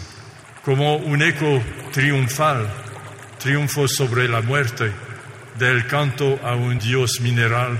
como 0.66 0.96
un 0.96 1.22
eco 1.22 1.62
triunfal, 1.92 2.68
triunfo 3.42 3.88
sobre 3.88 4.28
la 4.28 4.44
muerte, 4.44 4.94
del 5.58 5.88
canto 5.88 6.40
a 6.44 6.56
un 6.56 6.78
dios 6.78 7.22
mineral 7.22 7.80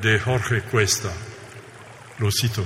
de 0.00 0.20
Jorge 0.20 0.62
Cuesta. 0.62 1.12
Lo 2.20 2.30
cito. 2.30 2.64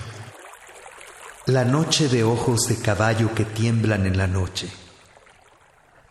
La 1.46 1.64
noche 1.64 2.08
de 2.08 2.24
ojos 2.24 2.68
de 2.68 2.76
caballo 2.76 3.34
que 3.34 3.46
tiemblan 3.46 4.04
en 4.04 4.18
la 4.18 4.26
noche. 4.26 4.70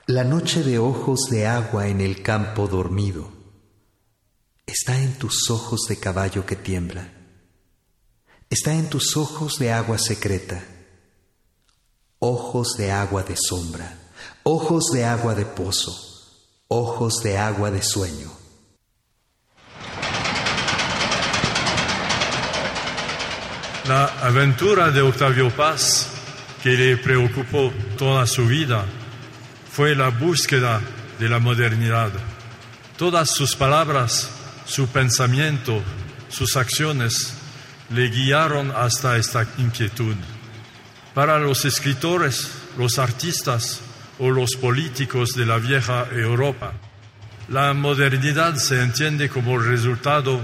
La 0.07 0.23
noche 0.23 0.63
de 0.63 0.79
ojos 0.79 1.29
de 1.29 1.45
agua 1.45 1.89
en 1.89 2.01
el 2.01 2.23
campo 2.23 2.67
dormido. 2.67 3.31
Está 4.65 4.99
en 4.99 5.19
tus 5.19 5.51
ojos 5.51 5.81
de 5.87 5.99
caballo 5.99 6.43
que 6.43 6.55
tiembla. 6.55 7.07
Está 8.49 8.73
en 8.73 8.89
tus 8.89 9.15
ojos 9.15 9.59
de 9.59 9.71
agua 9.71 9.99
secreta. 9.99 10.63
Ojos 12.17 12.77
de 12.77 12.91
agua 12.91 13.21
de 13.21 13.35
sombra. 13.37 13.95
Ojos 14.41 14.85
de 14.91 15.05
agua 15.05 15.35
de 15.35 15.45
pozo. 15.45 16.14
Ojos 16.77 17.23
de 17.23 17.37
agua 17.37 17.71
de 17.71 17.81
sueño. 17.81 18.29
La 23.87 24.07
aventura 24.21 24.91
de 24.91 25.01
Octavio 25.01 25.55
Paz, 25.55 26.09
que 26.61 26.71
le 26.71 26.97
preocupó 26.97 27.71
toda 27.97 28.27
su 28.27 28.45
vida, 28.45 28.83
fue 29.71 29.95
la 29.95 30.09
búsqueda 30.09 30.81
de 31.17 31.29
la 31.29 31.39
modernidad. 31.39 32.11
Todas 32.97 33.29
sus 33.29 33.55
palabras, 33.55 34.29
su 34.65 34.89
pensamiento, 34.89 35.81
sus 36.27 36.57
acciones 36.57 37.35
le 37.89 38.09
guiaron 38.09 38.73
hasta 38.75 39.15
esta 39.15 39.47
inquietud. 39.59 40.17
Para 41.13 41.39
los 41.39 41.63
escritores, 41.63 42.51
los 42.77 42.99
artistas 42.99 43.79
o 44.19 44.31
los 44.31 44.55
políticos 44.55 45.33
de 45.35 45.45
la 45.45 45.57
vieja 45.57 46.07
Europa, 46.11 46.73
la 47.49 47.73
modernidad 47.73 48.55
se 48.55 48.81
entiende 48.81 49.29
como 49.29 49.59
resultado 49.59 50.41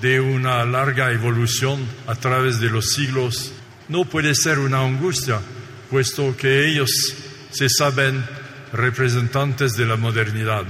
de 0.00 0.20
una 0.20 0.64
larga 0.64 1.12
evolución 1.12 1.86
a 2.06 2.14
través 2.14 2.58
de 2.58 2.70
los 2.70 2.92
siglos 2.92 3.52
no 3.92 4.06
puede 4.06 4.34
ser 4.34 4.58
una 4.58 4.80
angustia, 4.80 5.38
puesto 5.90 6.34
que 6.36 6.66
ellos 6.66 6.90
se 7.50 7.68
saben 7.68 8.24
representantes 8.72 9.76
de 9.76 9.84
la 9.84 9.96
modernidad. 9.96 10.64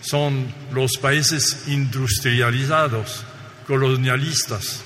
Son 0.00 0.52
los 0.72 0.96
países 0.98 1.68
industrializados, 1.68 3.24
colonialistas. 3.66 4.82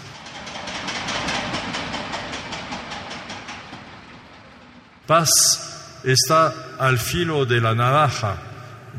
Paz 5.07 5.72
está 6.05 6.77
al 6.79 6.99
filo 6.99 7.45
de 7.47 7.61
la 7.61 7.75
navaja, 7.75 8.37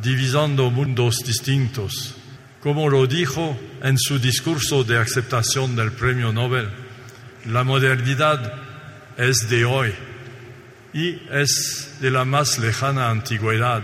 divisando 0.02 0.70
mundos 0.72 1.18
distintos 1.26 2.16
como 2.64 2.90
lo 2.90 3.06
dijo 3.08 3.58
en 3.84 3.98
su 3.98 4.20
discurso 4.20 4.86
de 4.86 4.98
aceptación 4.98 5.76
del 5.76 5.92
premio 5.92 6.32
Nobel, 6.32 6.70
la 7.52 7.66
modernidad 7.66 8.54
es 9.18 9.50
de 9.50 9.66
hoy 9.66 9.92
y 10.94 11.20
es 11.30 11.98
de 12.00 12.10
la 12.10 12.24
más 12.24 12.60
lejana 12.60 13.10
antigüedad, 13.10 13.84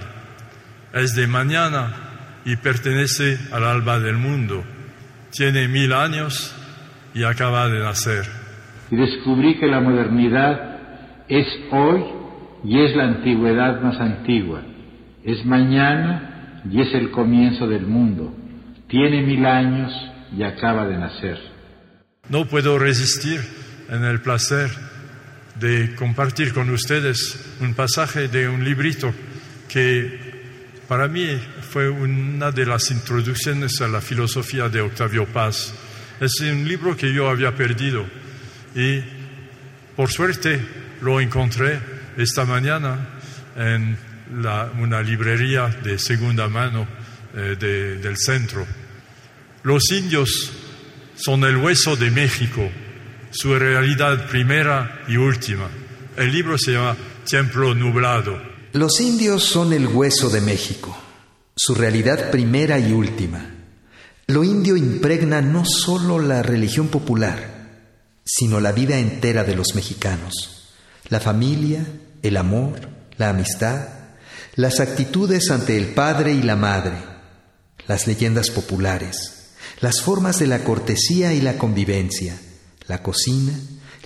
es 0.93 1.13
de 1.13 1.27
mañana 1.27 1.91
y 2.45 2.55
pertenece 2.55 3.37
al 3.51 3.65
alba 3.65 3.99
del 3.99 4.15
mundo. 4.15 4.63
Tiene 5.31 5.67
mil 5.67 5.91
años 5.91 6.55
y 7.13 7.25
acaba 7.25 7.67
de 7.67 7.79
nacer. 7.79 8.25
Y 8.89 8.95
descubrí 8.95 9.59
que 9.59 9.67
la 9.67 9.81
modernidad 9.81 10.79
es 11.27 11.45
hoy 11.73 12.18
y 12.63 12.79
es 12.79 12.95
la 12.95 13.05
antigüedad 13.05 13.81
más 13.81 13.99
antigua, 13.99 14.61
es 15.23 15.45
mañana 15.45 16.61
y 16.69 16.81
es 16.81 16.93
el 16.93 17.11
comienzo 17.11 17.67
del 17.67 17.85
mundo 17.85 18.33
tiene 18.89 19.21
mil 19.21 19.45
años 19.45 19.91
y 20.35 20.43
acaba 20.43 20.85
de 20.87 20.97
nacer. 20.97 21.37
No 22.27 22.45
puedo 22.45 22.77
resistir 22.77 23.39
en 23.89 24.03
el 24.03 24.19
placer 24.21 24.69
de 25.59 25.95
compartir 25.95 26.53
con 26.53 26.69
ustedes 26.69 27.57
un 27.61 27.73
pasaje 27.73 28.27
de 28.27 28.49
un 28.49 28.63
librito 28.63 29.13
que 29.67 30.19
para 30.87 31.07
mí 31.07 31.27
fue 31.69 31.89
una 31.89 32.51
de 32.51 32.65
las 32.65 32.89
introducciones 32.91 33.79
a 33.81 33.87
la 33.87 34.01
filosofía 34.01 34.69
de 34.69 34.81
Octavio 34.81 35.25
Paz. 35.27 35.73
Es 36.19 36.39
un 36.41 36.67
libro 36.67 36.97
que 36.97 37.13
yo 37.13 37.29
había 37.29 37.53
perdido 37.55 38.05
y 38.75 39.01
por 39.95 40.09
suerte 40.09 40.59
lo 41.01 41.21
encontré 41.21 41.79
esta 42.19 42.43
mañana 42.45 43.19
en 43.55 43.97
una 44.79 45.01
librería 45.01 45.67
de 45.67 45.97
segunda 45.97 46.47
mano 46.47 46.87
eh, 47.33 47.55
del 47.59 48.17
centro. 48.17 48.65
Los 49.63 49.91
indios 49.91 50.51
son 51.15 51.43
el 51.45 51.57
hueso 51.57 51.95
de 51.95 52.11
México, 52.11 52.69
su 53.31 53.57
realidad 53.57 54.27
primera 54.27 55.03
y 55.07 55.17
última. 55.17 55.67
El 56.17 56.31
libro 56.31 56.57
se 56.57 56.73
llama 56.73 56.95
Templo 57.27 57.73
Nublado. 57.73 58.39
Los 58.73 58.99
indios 58.99 59.43
son 59.43 59.73
el 59.73 59.87
hueso 59.87 60.29
de 60.29 60.41
México, 60.41 60.95
su 61.55 61.73
realidad 61.73 62.31
primera 62.31 62.79
y 62.79 62.91
última. 62.91 63.45
Lo 64.27 64.43
indio 64.43 64.77
impregna 64.77 65.41
no 65.41 65.65
solo 65.65 66.19
la 66.19 66.43
religión 66.43 66.89
popular, 66.89 67.87
sino 68.23 68.59
la 68.59 68.71
vida 68.73 68.99
entera 68.99 69.43
de 69.43 69.55
los 69.55 69.73
mexicanos. 69.73 70.69
La 71.09 71.19
familia, 71.19 71.83
el 72.23 72.37
amor, 72.37 72.79
la 73.17 73.29
amistad, 73.29 73.87
las 74.55 74.79
actitudes 74.79 75.51
ante 75.51 75.77
el 75.77 75.93
padre 75.93 76.33
y 76.33 76.41
la 76.41 76.55
madre, 76.55 76.97
las 77.87 78.07
leyendas 78.07 78.49
populares, 78.49 79.53
las 79.81 80.01
formas 80.01 80.39
de 80.39 80.47
la 80.47 80.63
cortesía 80.63 81.33
y 81.33 81.41
la 81.41 81.57
convivencia, 81.57 82.39
la 82.87 83.01
cocina, 83.01 83.53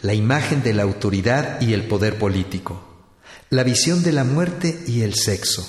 la 0.02 0.13
imagen 0.13 0.63
de 0.63 0.73
la 0.73 0.84
autoridad 0.84 1.62
y 1.62 1.73
el 1.73 1.88
poder 1.88 2.17
político, 2.17 3.15
la 3.49 3.63
visión 3.63 4.04
de 4.04 4.12
la 4.12 4.23
muerte 4.23 4.84
y 4.88 5.02
el 5.02 5.15
sexo, 5.15 5.67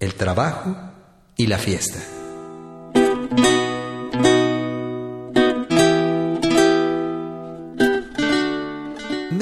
el 0.00 0.14
trabajo 0.14 0.76
y 1.36 1.46
la 1.46 1.58
fiesta. 1.58 2.21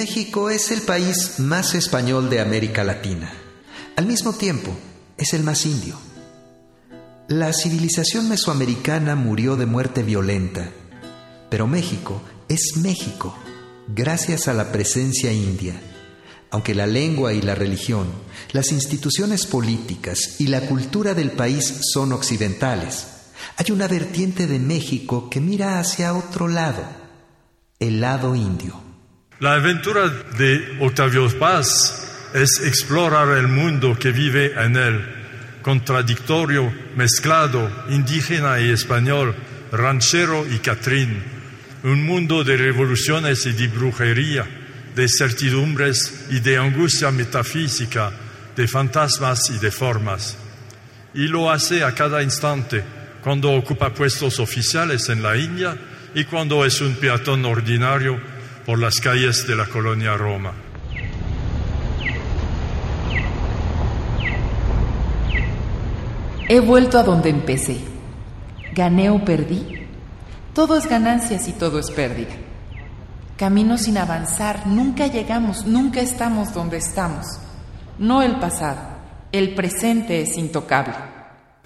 México 0.01 0.49
es 0.49 0.71
el 0.71 0.81
país 0.81 1.39
más 1.41 1.75
español 1.75 2.31
de 2.31 2.41
América 2.41 2.85
Latina. 2.85 3.31
Al 3.97 4.07
mismo 4.07 4.33
tiempo, 4.33 4.75
es 5.19 5.35
el 5.35 5.43
más 5.43 5.67
indio. 5.67 5.95
La 7.29 7.53
civilización 7.53 8.27
mesoamericana 8.27 9.15
murió 9.15 9.57
de 9.57 9.67
muerte 9.67 10.03
violenta, 10.03 10.71
pero 11.51 11.67
México 11.67 12.23
es 12.49 12.79
México 12.79 13.37
gracias 13.89 14.49
a 14.49 14.55
la 14.55 14.73
presencia 14.73 15.35
india. 15.35 15.79
Aunque 16.51 16.75
la 16.75 16.87
lengua 16.87 17.35
y 17.35 17.43
la 17.43 17.55
religión, 17.55 18.07
las 18.53 18.73
instituciones 18.73 19.45
políticas 19.45 20.41
y 20.41 20.47
la 20.47 20.63
cultura 20.63 21.13
del 21.13 21.33
país 21.33 21.75
son 21.93 22.15
occidentales, 22.15 23.07
hay 23.59 23.71
una 23.71 23.87
vertiente 23.87 24.47
de 24.47 24.61
México 24.61 25.29
que 25.29 25.43
mira 25.43 25.79
hacia 25.79 26.15
otro 26.15 26.49
lado, 26.49 26.85
el 27.79 28.01
lado 28.01 28.35
indio. 28.35 28.90
La 29.41 29.55
aventura 29.55 30.07
de 30.37 30.77
Octavio 30.81 31.27
Paz 31.39 32.31
es 32.35 32.61
explorar 32.63 33.39
el 33.39 33.49
mundo 33.49 33.97
que 33.99 34.13
vive 34.13 34.53
en 34.53 34.77
él 34.77 35.21
contradictorio, 35.63 36.71
mezclado, 36.95 37.71
indígena 37.89 38.61
y 38.61 38.71
español, 38.71 39.35
ranchero 39.73 40.47
y 40.47 40.59
catrín, 40.59 41.23
un 41.85 42.05
mundo 42.05 42.45
de 42.45 42.59
revoluciones 42.59 43.47
y 43.47 43.53
de 43.53 43.69
brujería, 43.69 44.47
de 44.95 45.09
certidumbres 45.09 46.27
y 46.31 46.41
de 46.41 46.59
angustia 46.59 47.11
metafísica, 47.11 48.13
de 48.55 48.69
fantasmas 48.69 49.51
y 49.51 49.59
de 49.59 49.71
formas. 49.71 50.37
Y 51.15 51.29
lo 51.29 51.51
hace 51.51 51.83
a 51.83 51.95
cada 51.95 52.23
instante, 52.23 52.85
cuando 53.23 53.53
ocupa 53.53 53.95
puestos 53.95 54.39
oficiales 54.39 55.09
en 55.09 55.23
la 55.23 55.37
India 55.37 55.77
y 56.15 56.25
cuando 56.25 56.65
es 56.65 56.81
un 56.83 56.95
peatón 56.95 57.45
ordinario 57.47 58.30
por 58.71 58.79
las 58.79 59.01
calles 59.01 59.49
de 59.49 59.57
la 59.57 59.67
colonia 59.67 60.17
Roma. 60.17 60.53
He 66.49 66.61
vuelto 66.61 66.97
a 66.97 67.03
donde 67.03 67.31
empecé. 67.31 67.79
Gané 68.73 69.11
o 69.11 69.25
perdí. 69.25 69.89
Todo 70.55 70.77
es 70.77 70.89
ganancias 70.89 71.49
y 71.49 71.53
todo 71.55 71.81
es 71.81 71.91
pérdida. 71.91 72.31
Camino 73.37 73.77
sin 73.77 73.99
avanzar, 73.99 74.69
nunca 74.69 75.09
llegamos, 75.09 75.67
nunca 75.67 76.01
estamos 76.01 76.55
donde 76.55 76.77
estamos. 76.77 77.27
No 77.99 78.23
el 78.23 78.39
pasado, 78.39 78.83
el 79.33 79.57
presente 79.57 80.23
es 80.23 80.39
intocable. 80.39 80.95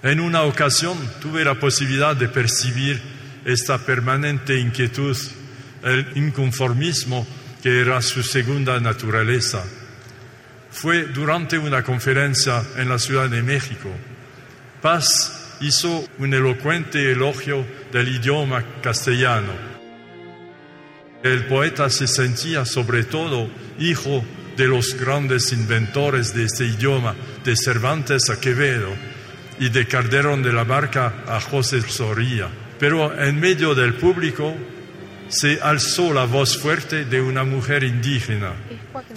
En 0.03 0.21
una 0.21 0.45
ocasión 0.45 0.97
tuve 1.21 1.45
la 1.45 1.61
posibilidad 1.61 2.17
de 2.17 2.31
percibir 2.31 3.03
esta 3.45 3.77
permanente 3.77 4.59
inquietud, 4.59 5.19
el 5.85 6.07
inconformismo 6.17 7.27
que 7.63 7.81
era 7.81 8.01
su 8.03 8.23
segunda 8.23 8.81
naturaleza. 8.81 9.63
Fue 10.71 11.05
durante 11.05 11.57
una 11.59 11.83
conferencia 11.83 12.63
en 12.77 12.89
la 12.89 12.99
Ciudad 12.99 13.29
de 13.29 13.43
México. 13.43 13.91
Paz 14.83 15.57
hizo 15.61 16.07
un 16.19 16.35
elocuente 16.35 17.13
elogio 17.13 17.65
del 17.93 18.09
idioma 18.09 18.65
castellano. 18.83 19.53
El 21.23 21.47
poeta 21.47 21.89
se 21.89 22.07
sentía 22.07 22.65
sobre 22.65 23.05
todo 23.05 23.49
hijo 23.79 24.25
de 24.57 24.67
los 24.67 24.95
grandes 24.95 25.53
inventores 25.53 26.35
de 26.35 26.45
este 26.45 26.67
idioma, 26.67 27.15
de 27.45 27.57
Cervantes 27.57 28.31
a 28.31 28.41
Quevedo 28.41 28.91
y 29.59 29.69
de 29.69 29.87
Calderón 29.87 30.43
de 30.43 30.53
la 30.53 30.65
Barca 30.65 31.25
a 31.27 31.41
José 31.41 31.81
Soría. 31.83 32.49
Pero 32.79 33.19
en 33.19 33.41
medio 33.41 33.75
del 33.75 33.95
público 33.95 34.55
se 35.35 35.61
alzó 35.61 36.15
la 36.15 36.27
voz 36.27 36.57
fuerte 36.57 37.05
de 37.05 37.21
una 37.21 37.43
mujer 37.43 37.83
indígena, 37.83 38.53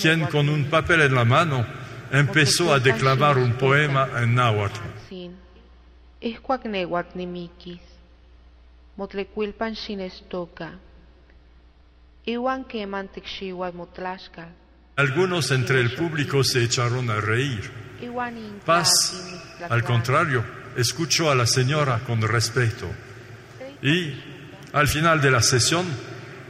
quien 0.01 0.25
con 0.25 0.49
un 0.49 0.65
papel 0.65 1.01
en 1.01 1.13
la 1.13 1.25
mano 1.25 1.65
empezó 2.11 2.73
a 2.73 2.79
declamar 2.79 3.37
un 3.37 3.53
poema 3.53 4.09
en 4.17 4.33
náhuatl. 4.33 4.79
Algunos 14.95 15.51
entre 15.51 15.79
el 15.79 15.93
público 15.93 16.43
se 16.43 16.63
echaron 16.63 17.11
a 17.11 17.21
reír. 17.21 17.69
Paz, 18.65 19.39
al 19.69 19.83
contrario, 19.83 20.43
escuchó 20.75 21.29
a 21.29 21.35
la 21.35 21.45
señora 21.45 21.99
con 21.99 22.21
respeto 22.21 22.87
y 23.81 24.26
al 24.77 24.87
final 24.87 25.21
de 25.21 25.31
la 25.31 25.41
sesión 25.41 25.85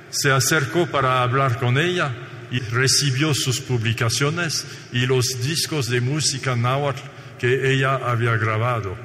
se 0.10 0.32
acercó 0.32 0.88
para 0.88 1.24
hablar 1.24 1.60
con 1.60 1.78
ella 1.78 2.14
y 2.52 2.60
recibió 2.60 3.34
sus 3.34 3.62
publicaciones 3.62 4.66
y 4.92 5.06
los 5.06 5.42
discos 5.44 5.90
de 5.90 6.02
música 6.02 6.56
náhuatl 6.56 7.02
que 7.40 7.74
ella 7.74 7.96
había 7.96 8.36
grabado. 8.38 8.96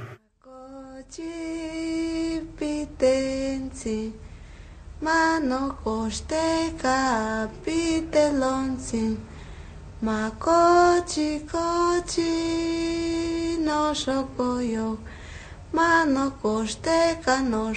Mano 15.73 16.37
costeca 16.43 17.41
no. 17.41 17.73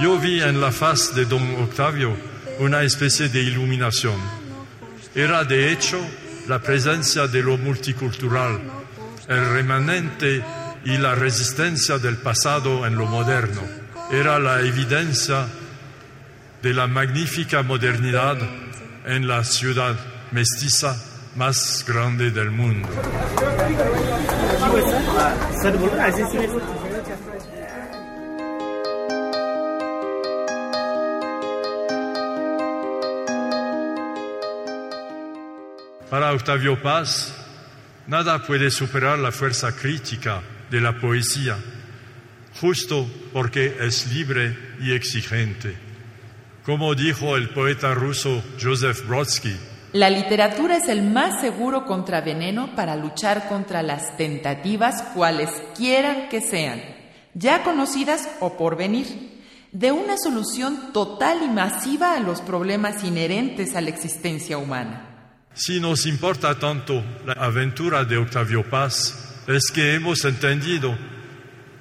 Yo 0.00 0.18
vi 0.18 0.42
en 0.42 0.60
la 0.60 0.72
faz 0.72 1.14
de 1.14 1.24
don 1.24 1.62
Octavio 1.62 2.16
una 2.58 2.82
especie 2.82 3.28
de 3.28 3.42
iluminación. 3.42 4.16
Era 5.14 5.44
de 5.44 5.70
hecho 5.72 5.98
la 6.48 6.60
presencia 6.60 7.28
de 7.28 7.42
lo 7.42 7.56
multicultural, 7.56 8.60
el 9.28 9.50
remanente 9.50 10.44
y 10.84 10.96
la 10.96 11.14
resistencia 11.14 11.98
del 11.98 12.16
pasado 12.16 12.84
en 12.86 12.96
lo 12.96 13.06
moderno. 13.06 13.62
Era 14.10 14.40
la 14.40 14.60
evidencia 14.62 15.46
de 16.60 16.74
la 16.74 16.88
magnífica 16.88 17.62
modernidad 17.62 18.36
en 19.04 19.26
la 19.26 19.44
ciudad 19.44 19.96
mestiza 20.30 20.96
más 21.36 21.84
grande 21.86 22.30
del 22.30 22.50
mundo. 22.50 22.88
Para 36.10 36.32
Octavio 36.32 36.82
Paz, 36.82 37.32
nada 38.08 38.44
puede 38.44 38.70
superar 38.70 39.18
la 39.18 39.30
fuerza 39.30 39.76
crítica 39.76 40.42
de 40.68 40.80
la 40.80 40.98
poesía, 40.98 41.56
justo 42.60 43.08
porque 43.32 43.76
es 43.80 44.12
libre 44.12 44.56
y 44.80 44.92
exigente. 44.92 45.89
Como 46.70 46.94
dijo 46.94 47.36
el 47.36 47.48
poeta 47.48 47.94
ruso 47.94 48.44
Joseph 48.62 49.04
Brodsky, 49.08 49.56
La 49.92 50.08
literatura 50.08 50.76
es 50.76 50.88
el 50.88 51.02
más 51.02 51.40
seguro 51.40 51.84
contraveneno 51.84 52.76
para 52.76 52.94
luchar 52.94 53.48
contra 53.48 53.82
las 53.82 54.16
tentativas 54.16 55.02
cuales 55.12 55.50
quieran 55.76 56.28
que 56.28 56.40
sean, 56.40 56.80
ya 57.34 57.64
conocidas 57.64 58.28
o 58.38 58.56
por 58.56 58.76
venir, 58.76 59.08
de 59.72 59.90
una 59.90 60.16
solución 60.16 60.92
total 60.92 61.38
y 61.42 61.48
masiva 61.48 62.14
a 62.14 62.20
los 62.20 62.40
problemas 62.40 63.02
inherentes 63.02 63.74
a 63.74 63.80
la 63.80 63.90
existencia 63.90 64.56
humana. 64.56 65.48
Si 65.52 65.80
nos 65.80 66.06
importa 66.06 66.56
tanto 66.56 67.02
la 67.26 67.32
aventura 67.32 68.04
de 68.04 68.16
Octavio 68.16 68.62
Paz, 68.70 69.42
es 69.48 69.72
que 69.72 69.94
hemos 69.94 70.24
entendido, 70.24 70.96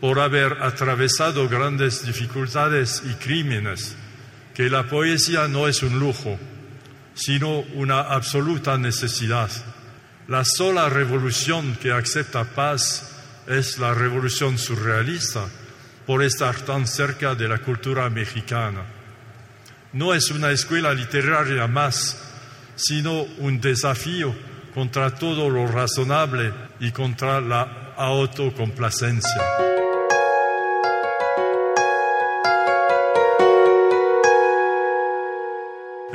por 0.01 0.19
haber 0.19 0.63
atravesado 0.63 1.47
grandes 1.47 2.03
dificultades 2.07 3.03
y 3.05 3.13
crímenes, 3.23 3.98
que 4.53 4.69
la 4.69 4.87
poesía 4.87 5.47
no 5.47 5.67
es 5.67 5.83
un 5.83 5.99
lujo, 5.99 6.37
sino 7.13 7.59
una 7.75 8.01
absoluta 8.01 8.77
necesidad. 8.77 9.49
La 10.27 10.43
sola 10.45 10.89
revolución 10.89 11.77
que 11.81 11.91
acepta 11.91 12.43
paz 12.43 13.09
es 13.47 13.79
la 13.79 13.93
revolución 13.93 14.57
surrealista, 14.57 15.47
por 16.05 16.23
estar 16.23 16.55
tan 16.61 16.87
cerca 16.87 17.35
de 17.35 17.47
la 17.47 17.59
cultura 17.59 18.09
mexicana. 18.09 18.83
No 19.93 20.13
es 20.13 20.31
una 20.31 20.51
escuela 20.51 20.93
literaria 20.93 21.67
más, 21.67 22.17
sino 22.75 23.23
un 23.39 23.59
desafío 23.59 24.35
contra 24.73 25.13
todo 25.13 25.49
lo 25.49 25.67
razonable 25.67 26.53
y 26.79 26.91
contra 26.91 27.41
la 27.41 27.93
autocomplacencia. 27.95 29.68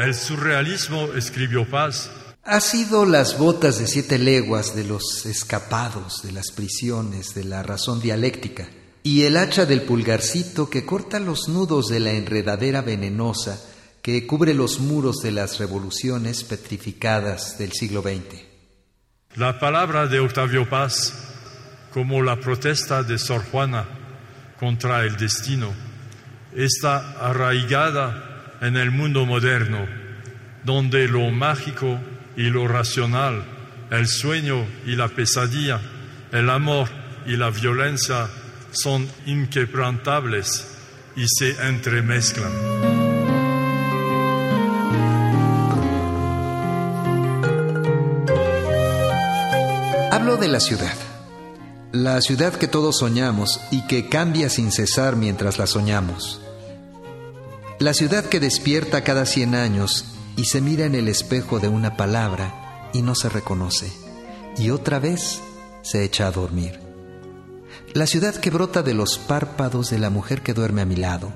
El 0.05 0.15
surrealismo, 0.15 1.15
escribió 1.15 1.67
Paz, 1.67 2.11
ha 2.43 2.61
sido 2.61 3.07
las 3.07 3.39
botas 3.39 3.79
de 3.79 3.87
siete 3.87 4.19
leguas 4.19 4.77
de 4.77 4.85
los 4.85 5.25
escapados, 5.25 6.23
de 6.23 6.31
las 6.31 6.51
prisiones, 6.51 7.35
de 7.35 7.45
la 7.45 7.63
razón 7.63 8.03
dialéctica, 8.03 8.69
y 9.03 9.23
el 9.23 9.39
hacha 9.39 9.65
del 9.65 9.81
pulgarcito 9.81 10.69
que 10.69 10.85
corta 10.85 11.21
los 11.21 11.49
nudos 11.49 11.87
de 11.87 12.01
la 12.01 12.11
enredadera 12.11 12.83
venenosa 12.83 13.59
que 14.03 14.27
cubre 14.27 14.53
los 14.53 14.79
muros 14.79 15.23
de 15.23 15.33
las 15.33 15.59
revoluciones 15.59 16.45
petrificadas 16.45 17.57
del 17.57 17.73
siglo 17.73 18.03
XX. 18.03 18.43
La 19.37 19.59
palabra 19.59 20.07
de 20.07 20.21
Octavio 20.21 20.69
Paz, 20.69 21.15
como 21.95 22.23
la 22.23 22.39
protesta 22.39 23.03
de 23.03 23.17
Sor 23.17 23.43
Juana 23.51 23.89
contra 24.61 25.03
el 25.07 25.17
destino, 25.17 25.73
está 26.55 27.13
arraigada 27.27 28.34
en 28.61 28.77
el 28.77 28.91
mundo 28.91 29.27
moderno, 29.27 29.87
donde 30.65 31.09
lo 31.09 31.31
mágico 31.31 32.01
y 32.37 32.45
lo 32.45 32.67
racional, 32.69 33.45
el 33.91 34.07
sueño 34.09 34.67
y 34.87 34.97
la 34.97 35.09
pesadilla, 35.09 35.81
el 36.33 36.51
amor 36.51 36.89
y 37.27 37.37
la 37.37 37.51
violencia 37.51 38.29
son 38.73 39.09
inquebrantables 39.27 40.67
y 41.17 41.27
se 41.29 41.51
entremezclan. 41.67 42.53
Hablo 50.11 50.37
de 50.37 50.49
la 50.49 50.61
ciudad. 50.61 50.95
La 51.93 52.21
ciudad 52.21 52.55
que 52.55 52.67
todos 52.67 52.99
soñamos 52.99 53.61
y 53.71 53.87
que 53.87 54.09
cambia 54.09 54.49
sin 54.49 54.73
cesar 54.73 55.17
mientras 55.17 55.59
la 55.59 55.67
soñamos. 55.67 56.44
La 57.85 57.93
ciudad 57.93 58.25
que 58.25 58.41
despierta 58.41 59.05
cada 59.05 59.27
cien 59.27 59.55
años 59.55 60.07
y 60.39 60.47
se 60.47 60.63
mira 60.63 60.87
en 60.87 60.95
el 60.95 61.07
espejo 61.07 61.61
de 61.61 61.69
una 61.69 61.99
palabra 61.99 62.89
y 62.95 63.03
no 63.03 63.15
se 63.15 63.29
reconoce. 63.29 63.93
Y 64.57 64.71
otra 64.71 64.99
vez 64.99 65.43
se 65.83 66.03
echa 66.03 66.27
a 66.27 66.31
dormir. 66.31 66.81
La 67.93 68.07
ciudad 68.07 68.35
que 68.37 68.49
brota 68.49 68.83
de 68.83 68.95
los 68.95 69.19
párpados 69.19 69.91
de 69.91 69.99
la 69.99 70.09
mujer 70.09 70.41
que 70.41 70.55
duerme 70.55 70.81
a 70.81 70.87
mi 70.87 70.97
lado 70.97 71.31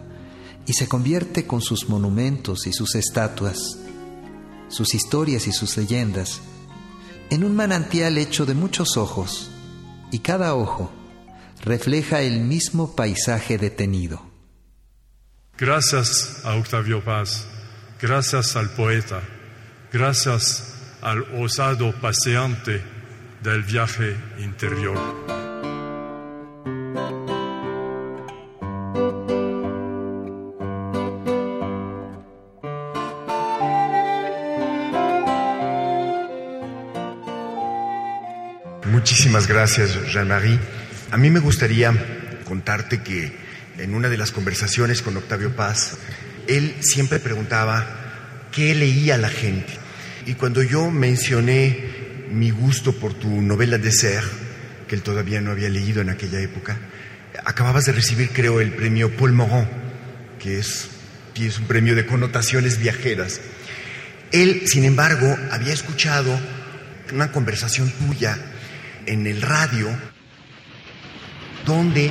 y 0.65 0.73
se 0.73 0.89
convierte 0.89 1.47
con 1.47 1.61
sus 1.61 1.91
monumentos 1.91 2.67
y 2.67 2.73
sus 2.73 2.95
estatuas, 2.95 3.77
sus 4.69 4.95
historias 4.95 5.47
y 5.49 5.53
sus 5.53 5.77
leyendas, 5.77 6.41
en 7.29 7.45
un 7.45 7.55
manantial 7.55 8.17
hecho 8.17 8.47
de 8.47 8.55
muchos 8.55 8.97
ojos, 8.97 9.51
y 10.11 10.21
cada 10.21 10.55
ojo 10.55 10.91
refleja 11.61 12.23
el 12.23 12.41
mismo 12.41 12.97
paisaje 12.97 13.59
detenido. 13.59 14.28
Gracias 15.61 16.43
a 16.45 16.55
Octavio 16.55 17.03
Paz, 17.03 17.45
gracias 18.01 18.55
al 18.55 18.71
poeta, 18.71 19.21
gracias 19.93 20.73
al 21.03 21.23
osado 21.43 21.91
paseante 22.01 22.81
del 23.43 23.65
viaje 23.65 24.17
interior. 24.39 24.97
Muchísimas 38.87 39.49
gracias, 39.49 40.07
Jean-Marie. 40.13 40.61
A 41.11 41.17
mí 41.17 41.31
me 41.31 41.41
gustaría 41.41 41.93
contarte 42.45 43.03
que 43.03 43.48
en 43.79 43.95
una 43.95 44.09
de 44.09 44.17
las 44.17 44.33
conversaciones 44.33 45.03
con 45.03 45.17
Octavio 45.17 45.55
Paz, 45.55 45.97
él 46.47 46.75
siempre 46.81 47.21
preguntaba 47.21 48.49
qué 48.53 48.75
leía 48.75 49.17
la 49.17 49.29
gente. 49.29 49.73
Y 50.27 50.35
cuando 50.35 50.63
yo 50.63 50.91
mencioné 50.91 52.27
mi 52.31 52.51
gusto 52.51 52.93
por 52.93 53.15
tu 53.15 53.41
novela 53.41 53.79
de 53.79 53.93
ser, 53.93 54.23
que 54.87 54.95
él 54.95 55.03
todavía 55.03 55.41
no 55.41 55.51
había 55.51 55.69
leído 55.69 56.01
en 56.01 56.11
aquella 56.11 56.41
época, 56.41 56.79
acababas 57.45 57.85
de 57.85 57.93
recibir, 57.93 58.31
creo, 58.31 58.61
el 58.61 58.73
premio 58.73 59.15
Paul 59.17 59.33
Morand, 59.33 59.69
que 60.39 60.59
es, 60.59 60.89
que 61.35 61.47
es 61.47 61.59
un 61.59 61.67
premio 61.67 61.95
de 61.95 62.07
connotaciones 62.07 62.79
viajeras. 62.79 63.41
Él, 64.33 64.63
sin 64.67 64.85
embargo, 64.85 65.37
había 65.51 65.73
escuchado 65.73 66.39
una 67.13 67.33
conversación 67.33 67.91
tuya 67.91 68.37
en 69.07 69.27
el 69.27 69.41
radio 69.41 69.89
donde 71.65 72.11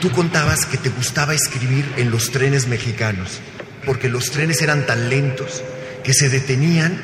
tú 0.00 0.10
contabas 0.10 0.64
que 0.64 0.78
te 0.78 0.88
gustaba 0.88 1.34
escribir 1.34 1.84
en 1.96 2.10
los 2.10 2.30
trenes 2.30 2.66
mexicanos, 2.66 3.40
porque 3.84 4.08
los 4.08 4.30
trenes 4.30 4.62
eran 4.62 4.86
tan 4.86 5.10
lentos 5.10 5.62
que 6.02 6.14
se 6.14 6.28
detenían, 6.28 7.00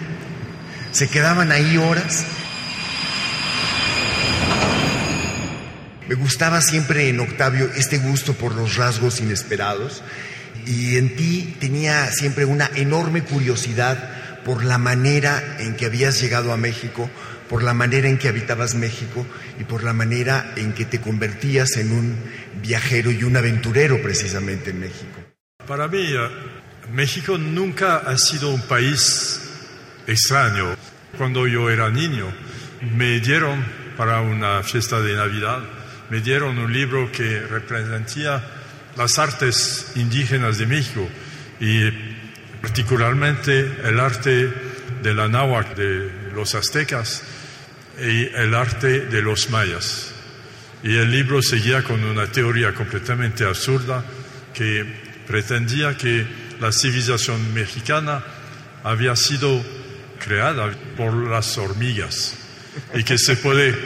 se 0.93 1.09
quedaban 1.09 1.53
ahí 1.53 1.77
horas. 1.77 2.25
Me 6.09 6.15
gustaba 6.15 6.63
siempre 6.63 7.09
en 7.09 7.21
Octavio 7.21 7.71
este 7.77 7.99
gusto 7.99 8.33
por 8.33 8.55
los 8.55 8.77
rasgos 8.77 9.21
inesperados 9.21 10.03
y 10.65 10.97
en 10.97 11.17
ti 11.17 11.57
tenía 11.61 12.11
siempre 12.13 12.45
una 12.45 12.71
enorme 12.77 13.23
curiosidad 13.23 14.16
por 14.47 14.65
la 14.65 14.79
manera 14.79 15.57
en 15.59 15.75
que 15.75 15.87
habías 15.87 16.21
llegado 16.21 16.53
a 16.53 16.57
México, 16.57 17.11
por 17.49 17.65
la 17.65 17.75
manera 17.75 18.09
en 18.09 18.17
que 18.17 18.29
habitabas 18.29 18.77
México 18.77 19.27
y 19.59 19.65
por 19.65 19.83
la 19.83 19.93
manera 19.93 20.53
en 20.55 20.73
que 20.73 20.85
te 20.85 21.01
convertías 21.01 21.77
en 21.79 21.91
un 21.91 22.17
viajero 22.63 23.11
y 23.11 23.25
un 23.25 23.37
aventurero 23.37 24.01
precisamente 24.01 24.71
en 24.71 24.79
México. 24.79 25.19
Para 25.67 25.89
mí, 25.89 25.99
eh, 25.99 26.29
México 26.93 27.37
nunca 27.37 27.97
ha 27.97 28.17
sido 28.17 28.51
un 28.51 28.61
país 28.63 29.41
extraño. 30.07 30.77
Cuando 31.19 31.49
yo 31.49 31.69
era 31.69 31.91
niño, 31.91 32.33
me 32.95 33.19
dieron 33.19 33.65
para 33.97 34.21
una 34.21 34.63
fiesta 34.63 35.01
de 35.01 35.17
Navidad, 35.17 35.59
me 36.09 36.21
dieron 36.21 36.57
un 36.57 36.73
libro 36.73 37.11
que 37.11 37.41
representaba 37.41 38.45
las 38.97 39.19
artes 39.19 39.91
indígenas 39.97 40.59
de 40.59 40.67
México 40.67 41.09
y 41.59 42.06
particularmente 42.67 43.61
el 43.85 44.01
arte 44.01 44.53
de 45.01 45.15
la 45.15 45.29
náhuatl 45.29 45.81
de 45.81 46.11
los 46.35 46.57
aztecas 46.57 47.23
y 47.97 48.27
el 48.35 48.57
arte 48.57 49.07
de 49.07 49.23
los 49.23 49.51
mayas. 49.51 50.11
Y 50.83 50.97
el 50.97 51.13
libro 51.13 51.41
seguía 51.43 51.85
con 51.85 52.03
una 52.03 52.27
teoría 52.27 52.75
completamente 52.75 53.45
absurda 53.45 54.05
que 54.53 54.85
pretendía 55.29 55.97
que 55.97 56.27
la 56.59 56.73
civilización 56.73 57.55
mexicana 57.55 58.25
había 58.83 59.15
sido 59.15 59.65
creada 60.19 60.73
por 60.97 61.15
las 61.15 61.57
hormigas 61.59 62.35
y 62.95 63.05
que 63.05 63.17
se 63.17 63.37
puede, 63.37 63.77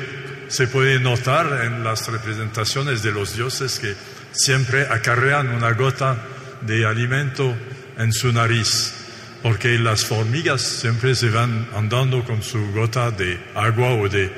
se 0.48 0.68
puede 0.68 0.98
notar 0.98 1.66
en 1.66 1.84
las 1.84 2.08
representaciones 2.08 3.02
de 3.02 3.12
los 3.12 3.36
dioses 3.36 3.78
que 3.78 3.94
siempre 4.32 4.86
acarrean 4.90 5.48
una 5.48 5.72
gota 5.72 6.16
de 6.62 6.86
alimento 6.86 7.54
en 7.98 8.12
su 8.12 8.32
nariz 8.32 9.00
porque 9.42 9.78
las 9.78 10.10
hormigas 10.10 10.60
siempre 10.60 11.14
se 11.14 11.30
van 11.30 11.68
andando 11.74 12.24
con 12.24 12.42
su 12.42 12.72
gota 12.72 13.10
de 13.10 13.40
agua 13.54 13.94
o 13.94 14.08
de, 14.08 14.30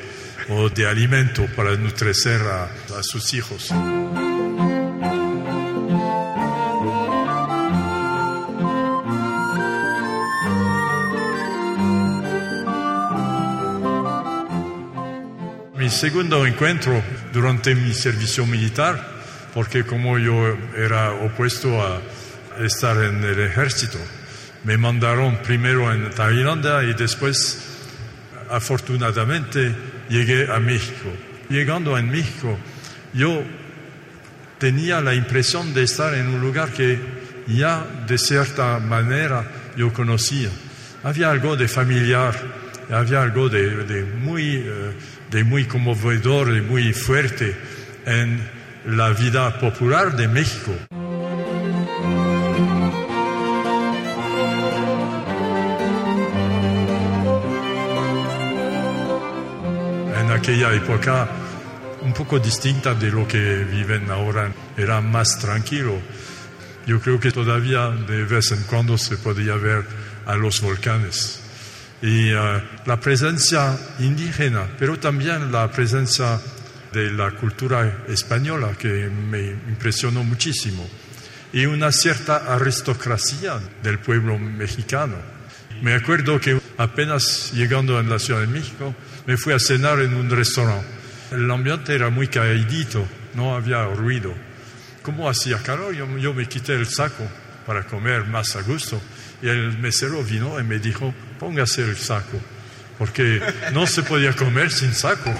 o 0.48 0.68
de 0.68 0.86
alimento 0.86 1.46
para 1.56 1.76
nutrecer 1.76 2.40
a, 2.40 2.64
a 2.64 3.02
sus 3.02 3.34
hijos. 3.34 3.72
Mi 15.76 15.90
segundo 15.90 16.46
encuentro 16.46 17.02
durante 17.32 17.74
mi 17.74 17.92
servicio 17.92 18.46
militar, 18.46 19.04
porque 19.52 19.84
como 19.84 20.16
yo 20.16 20.56
era 20.76 21.12
opuesto 21.12 21.82
a 21.82 22.00
estar 22.60 22.96
en 23.02 23.22
el 23.24 23.40
ejército, 23.40 23.98
me 24.64 24.76
mandaron 24.76 25.38
primero 25.42 25.92
en 25.92 26.10
Tailandia 26.10 26.84
y 26.84 26.94
después, 26.94 27.58
afortunadamente, 28.50 29.74
llegué 30.08 30.50
a 30.50 30.60
México. 30.60 31.08
Llegando 31.48 31.96
a 31.96 32.02
México, 32.02 32.58
yo 33.12 33.42
tenía 34.58 35.00
la 35.00 35.14
impresión 35.14 35.74
de 35.74 35.82
estar 35.82 36.14
en 36.14 36.28
un 36.28 36.40
lugar 36.40 36.70
que 36.70 36.98
ya 37.48 37.84
de 38.06 38.16
cierta 38.16 38.78
manera 38.78 39.44
yo 39.76 39.92
conocía. 39.92 40.50
Había 41.02 41.30
algo 41.30 41.56
de 41.56 41.66
familiar, 41.66 42.34
había 42.90 43.22
algo 43.22 43.48
de, 43.48 44.04
muy, 44.20 44.54
eh, 44.56 44.92
de 45.30 45.44
muy 45.44 45.64
conmovedor, 45.64 46.52
de 46.52 46.62
muy 46.62 46.92
fuerte 46.92 47.56
en 48.06 48.40
la 48.86 49.10
vida 49.10 49.58
popular 49.58 50.16
de 50.16 50.28
México. 50.28 50.72
Aquella 60.42 60.74
época 60.74 61.28
un 62.00 62.12
poco 62.12 62.40
distinta 62.40 62.94
de 62.94 63.12
lo 63.12 63.28
que 63.28 63.62
viven 63.62 64.10
ahora, 64.10 64.52
era 64.76 65.00
más 65.00 65.38
tranquilo. 65.38 66.00
Yo 66.84 67.00
creo 67.00 67.20
que 67.20 67.30
todavía 67.30 67.90
de 67.90 68.24
vez 68.24 68.50
en 68.50 68.64
cuando 68.64 68.98
se 68.98 69.18
podía 69.18 69.54
ver 69.54 69.86
a 70.26 70.34
los 70.34 70.60
volcanes. 70.60 71.38
Y 72.02 72.30
eh, 72.30 72.60
la 72.86 72.98
presencia 72.98 73.78
indígena, 74.00 74.66
pero 74.76 74.98
también 74.98 75.52
la 75.52 75.70
presencia 75.70 76.40
de 76.92 77.12
la 77.12 77.30
cultura 77.30 78.02
española 78.08 78.72
que 78.76 79.08
me 79.08 79.42
impresionó 79.70 80.24
muchísimo. 80.24 80.84
Y 81.52 81.66
una 81.66 81.92
cierta 81.92 82.52
aristocracia 82.52 83.60
del 83.80 84.00
pueblo 84.00 84.40
mexicano. 84.40 85.14
Me 85.82 85.94
acuerdo 85.94 86.38
que 86.38 86.60
apenas 86.78 87.50
llegando 87.52 87.98
en 87.98 88.08
la 88.08 88.20
Ciudad 88.20 88.40
de 88.40 88.46
México, 88.46 88.94
me 89.26 89.36
fui 89.36 89.52
a 89.52 89.58
cenar 89.58 89.98
en 89.98 90.14
un 90.14 90.30
restaurante. 90.30 90.86
El 91.32 91.50
ambiente 91.50 91.92
era 91.92 92.08
muy 92.08 92.28
caídito, 92.28 93.04
no 93.34 93.56
había 93.56 93.84
ruido. 93.86 94.32
Como 95.02 95.28
hacía 95.28 95.58
calor, 95.58 95.92
yo, 95.92 96.06
yo, 96.18 96.34
me 96.34 96.46
quité 96.46 96.74
el 96.74 96.86
saco 96.86 97.24
para 97.66 97.82
comer 97.82 98.26
más 98.26 98.54
a 98.54 98.62
gusto. 98.62 99.02
Y 99.42 99.48
el 99.48 99.76
mesero 99.78 100.22
vino 100.22 100.60
y 100.60 100.62
me 100.62 100.78
dijo, 100.78 101.12
póngase 101.40 101.82
el 101.82 101.96
saco, 101.96 102.40
porque 102.96 103.42
no 103.72 103.84
se 103.88 104.04
podía 104.04 104.36
comer 104.36 104.70
sin 104.70 104.94
saco. 104.94 105.34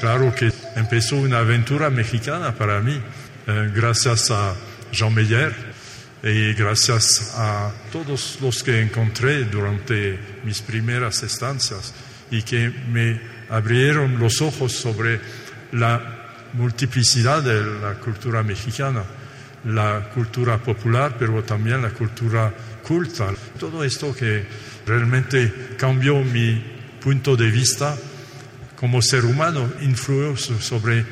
Claro 0.00 0.34
que 0.34 0.50
empezó 0.76 1.16
una 1.16 1.40
aventura 1.40 1.90
mexicana 1.90 2.54
para 2.54 2.80
mí, 2.80 3.02
eh, 3.46 3.70
gracias 3.74 4.30
a 4.30 4.54
Jean 4.92 5.14
Meyer, 5.14 5.74
y 6.24 6.54
gracias 6.54 7.34
a 7.36 7.70
todos 7.92 8.38
los 8.40 8.62
que 8.62 8.80
encontré 8.80 9.44
durante 9.44 10.18
mis 10.42 10.62
primeras 10.62 11.22
estancias 11.22 11.92
y 12.30 12.40
que 12.42 12.70
me 12.70 13.20
abrieron 13.50 14.18
los 14.18 14.40
ojos 14.40 14.72
sobre 14.72 15.20
la 15.72 16.00
multiplicidad 16.54 17.42
de 17.42 17.62
la 17.78 17.94
cultura 18.00 18.42
mexicana, 18.42 19.04
la 19.66 20.08
cultura 20.14 20.56
popular, 20.56 21.16
pero 21.18 21.42
también 21.42 21.82
la 21.82 21.90
cultura 21.90 22.54
culta. 22.82 23.28
Todo 23.58 23.84
esto 23.84 24.14
que 24.14 24.46
realmente 24.86 25.76
cambió 25.76 26.22
mi 26.22 26.62
punto 27.02 27.36
de 27.36 27.50
vista 27.50 27.98
como 28.76 29.02
ser 29.02 29.26
humano, 29.26 29.70
influyó 29.82 30.36
sobre 30.36 31.04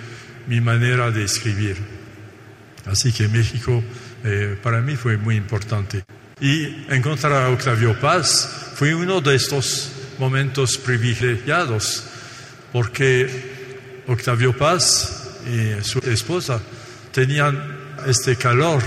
mi 0.46 0.60
manera 0.62 1.10
de 1.10 1.24
escribir. 1.24 1.76
Así 2.86 3.12
que 3.12 3.28
México 3.28 3.82
eh, 4.24 4.58
para 4.62 4.80
mí 4.80 4.96
fue 4.96 5.16
muy 5.16 5.36
importante. 5.36 6.04
Y 6.40 6.86
encontrar 6.88 7.32
a 7.32 7.50
Octavio 7.50 7.98
Paz 8.00 8.72
fue 8.74 8.94
uno 8.94 9.20
de 9.20 9.36
estos 9.36 9.92
momentos 10.18 10.76
privilegiados, 10.78 12.04
porque 12.72 14.02
Octavio 14.06 14.56
Paz 14.56 15.38
y 15.46 15.84
su 15.84 15.98
esposa 16.00 16.60
tenían 17.12 17.80
este 18.06 18.36
calor 18.36 18.82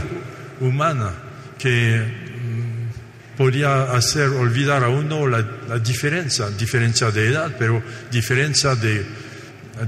humano 0.59 1.11
que 1.57 1.97
mm, 1.97 3.37
podía 3.37 3.91
hacer 3.93 4.27
olvidar 4.29 4.83
a 4.83 4.89
uno 4.89 5.27
la, 5.27 5.41
diferencia, 5.79 6.49
diferencia 6.49 7.11
de 7.11 7.29
edad, 7.29 7.55
pero 7.57 7.81
diferencia 8.11 8.75
de, 8.75 9.05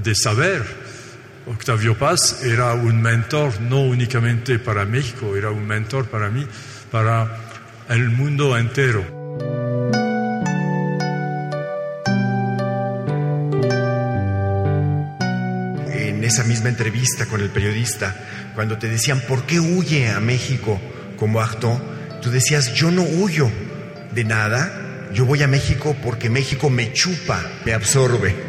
de 0.02 0.14
saber. 0.14 0.87
Octavio 1.50 1.96
Paz 1.96 2.42
era 2.44 2.74
un 2.74 3.00
mentor 3.00 3.58
no 3.62 3.80
únicamente 3.80 4.58
para 4.58 4.84
México, 4.84 5.34
era 5.34 5.50
un 5.50 5.66
mentor 5.66 6.06
para 6.06 6.28
mí, 6.28 6.46
para 6.90 7.38
el 7.88 8.10
mundo 8.10 8.56
entero. 8.58 9.02
En 15.90 16.22
esa 16.22 16.44
misma 16.44 16.68
entrevista 16.68 17.24
con 17.24 17.40
el 17.40 17.48
periodista, 17.48 18.14
cuando 18.54 18.76
te 18.76 18.88
decían, 18.88 19.20
¿por 19.26 19.44
qué 19.44 19.58
huye 19.58 20.10
a 20.10 20.20
México 20.20 20.78
como 21.16 21.40
acto? 21.40 21.80
Tú 22.20 22.30
decías, 22.30 22.74
yo 22.74 22.90
no 22.90 23.02
huyo 23.02 23.50
de 24.12 24.24
nada, 24.24 25.08
yo 25.14 25.24
voy 25.24 25.42
a 25.42 25.48
México 25.48 25.96
porque 26.02 26.28
México 26.28 26.68
me 26.68 26.92
chupa, 26.92 27.42
me 27.64 27.72
absorbe. 27.72 28.47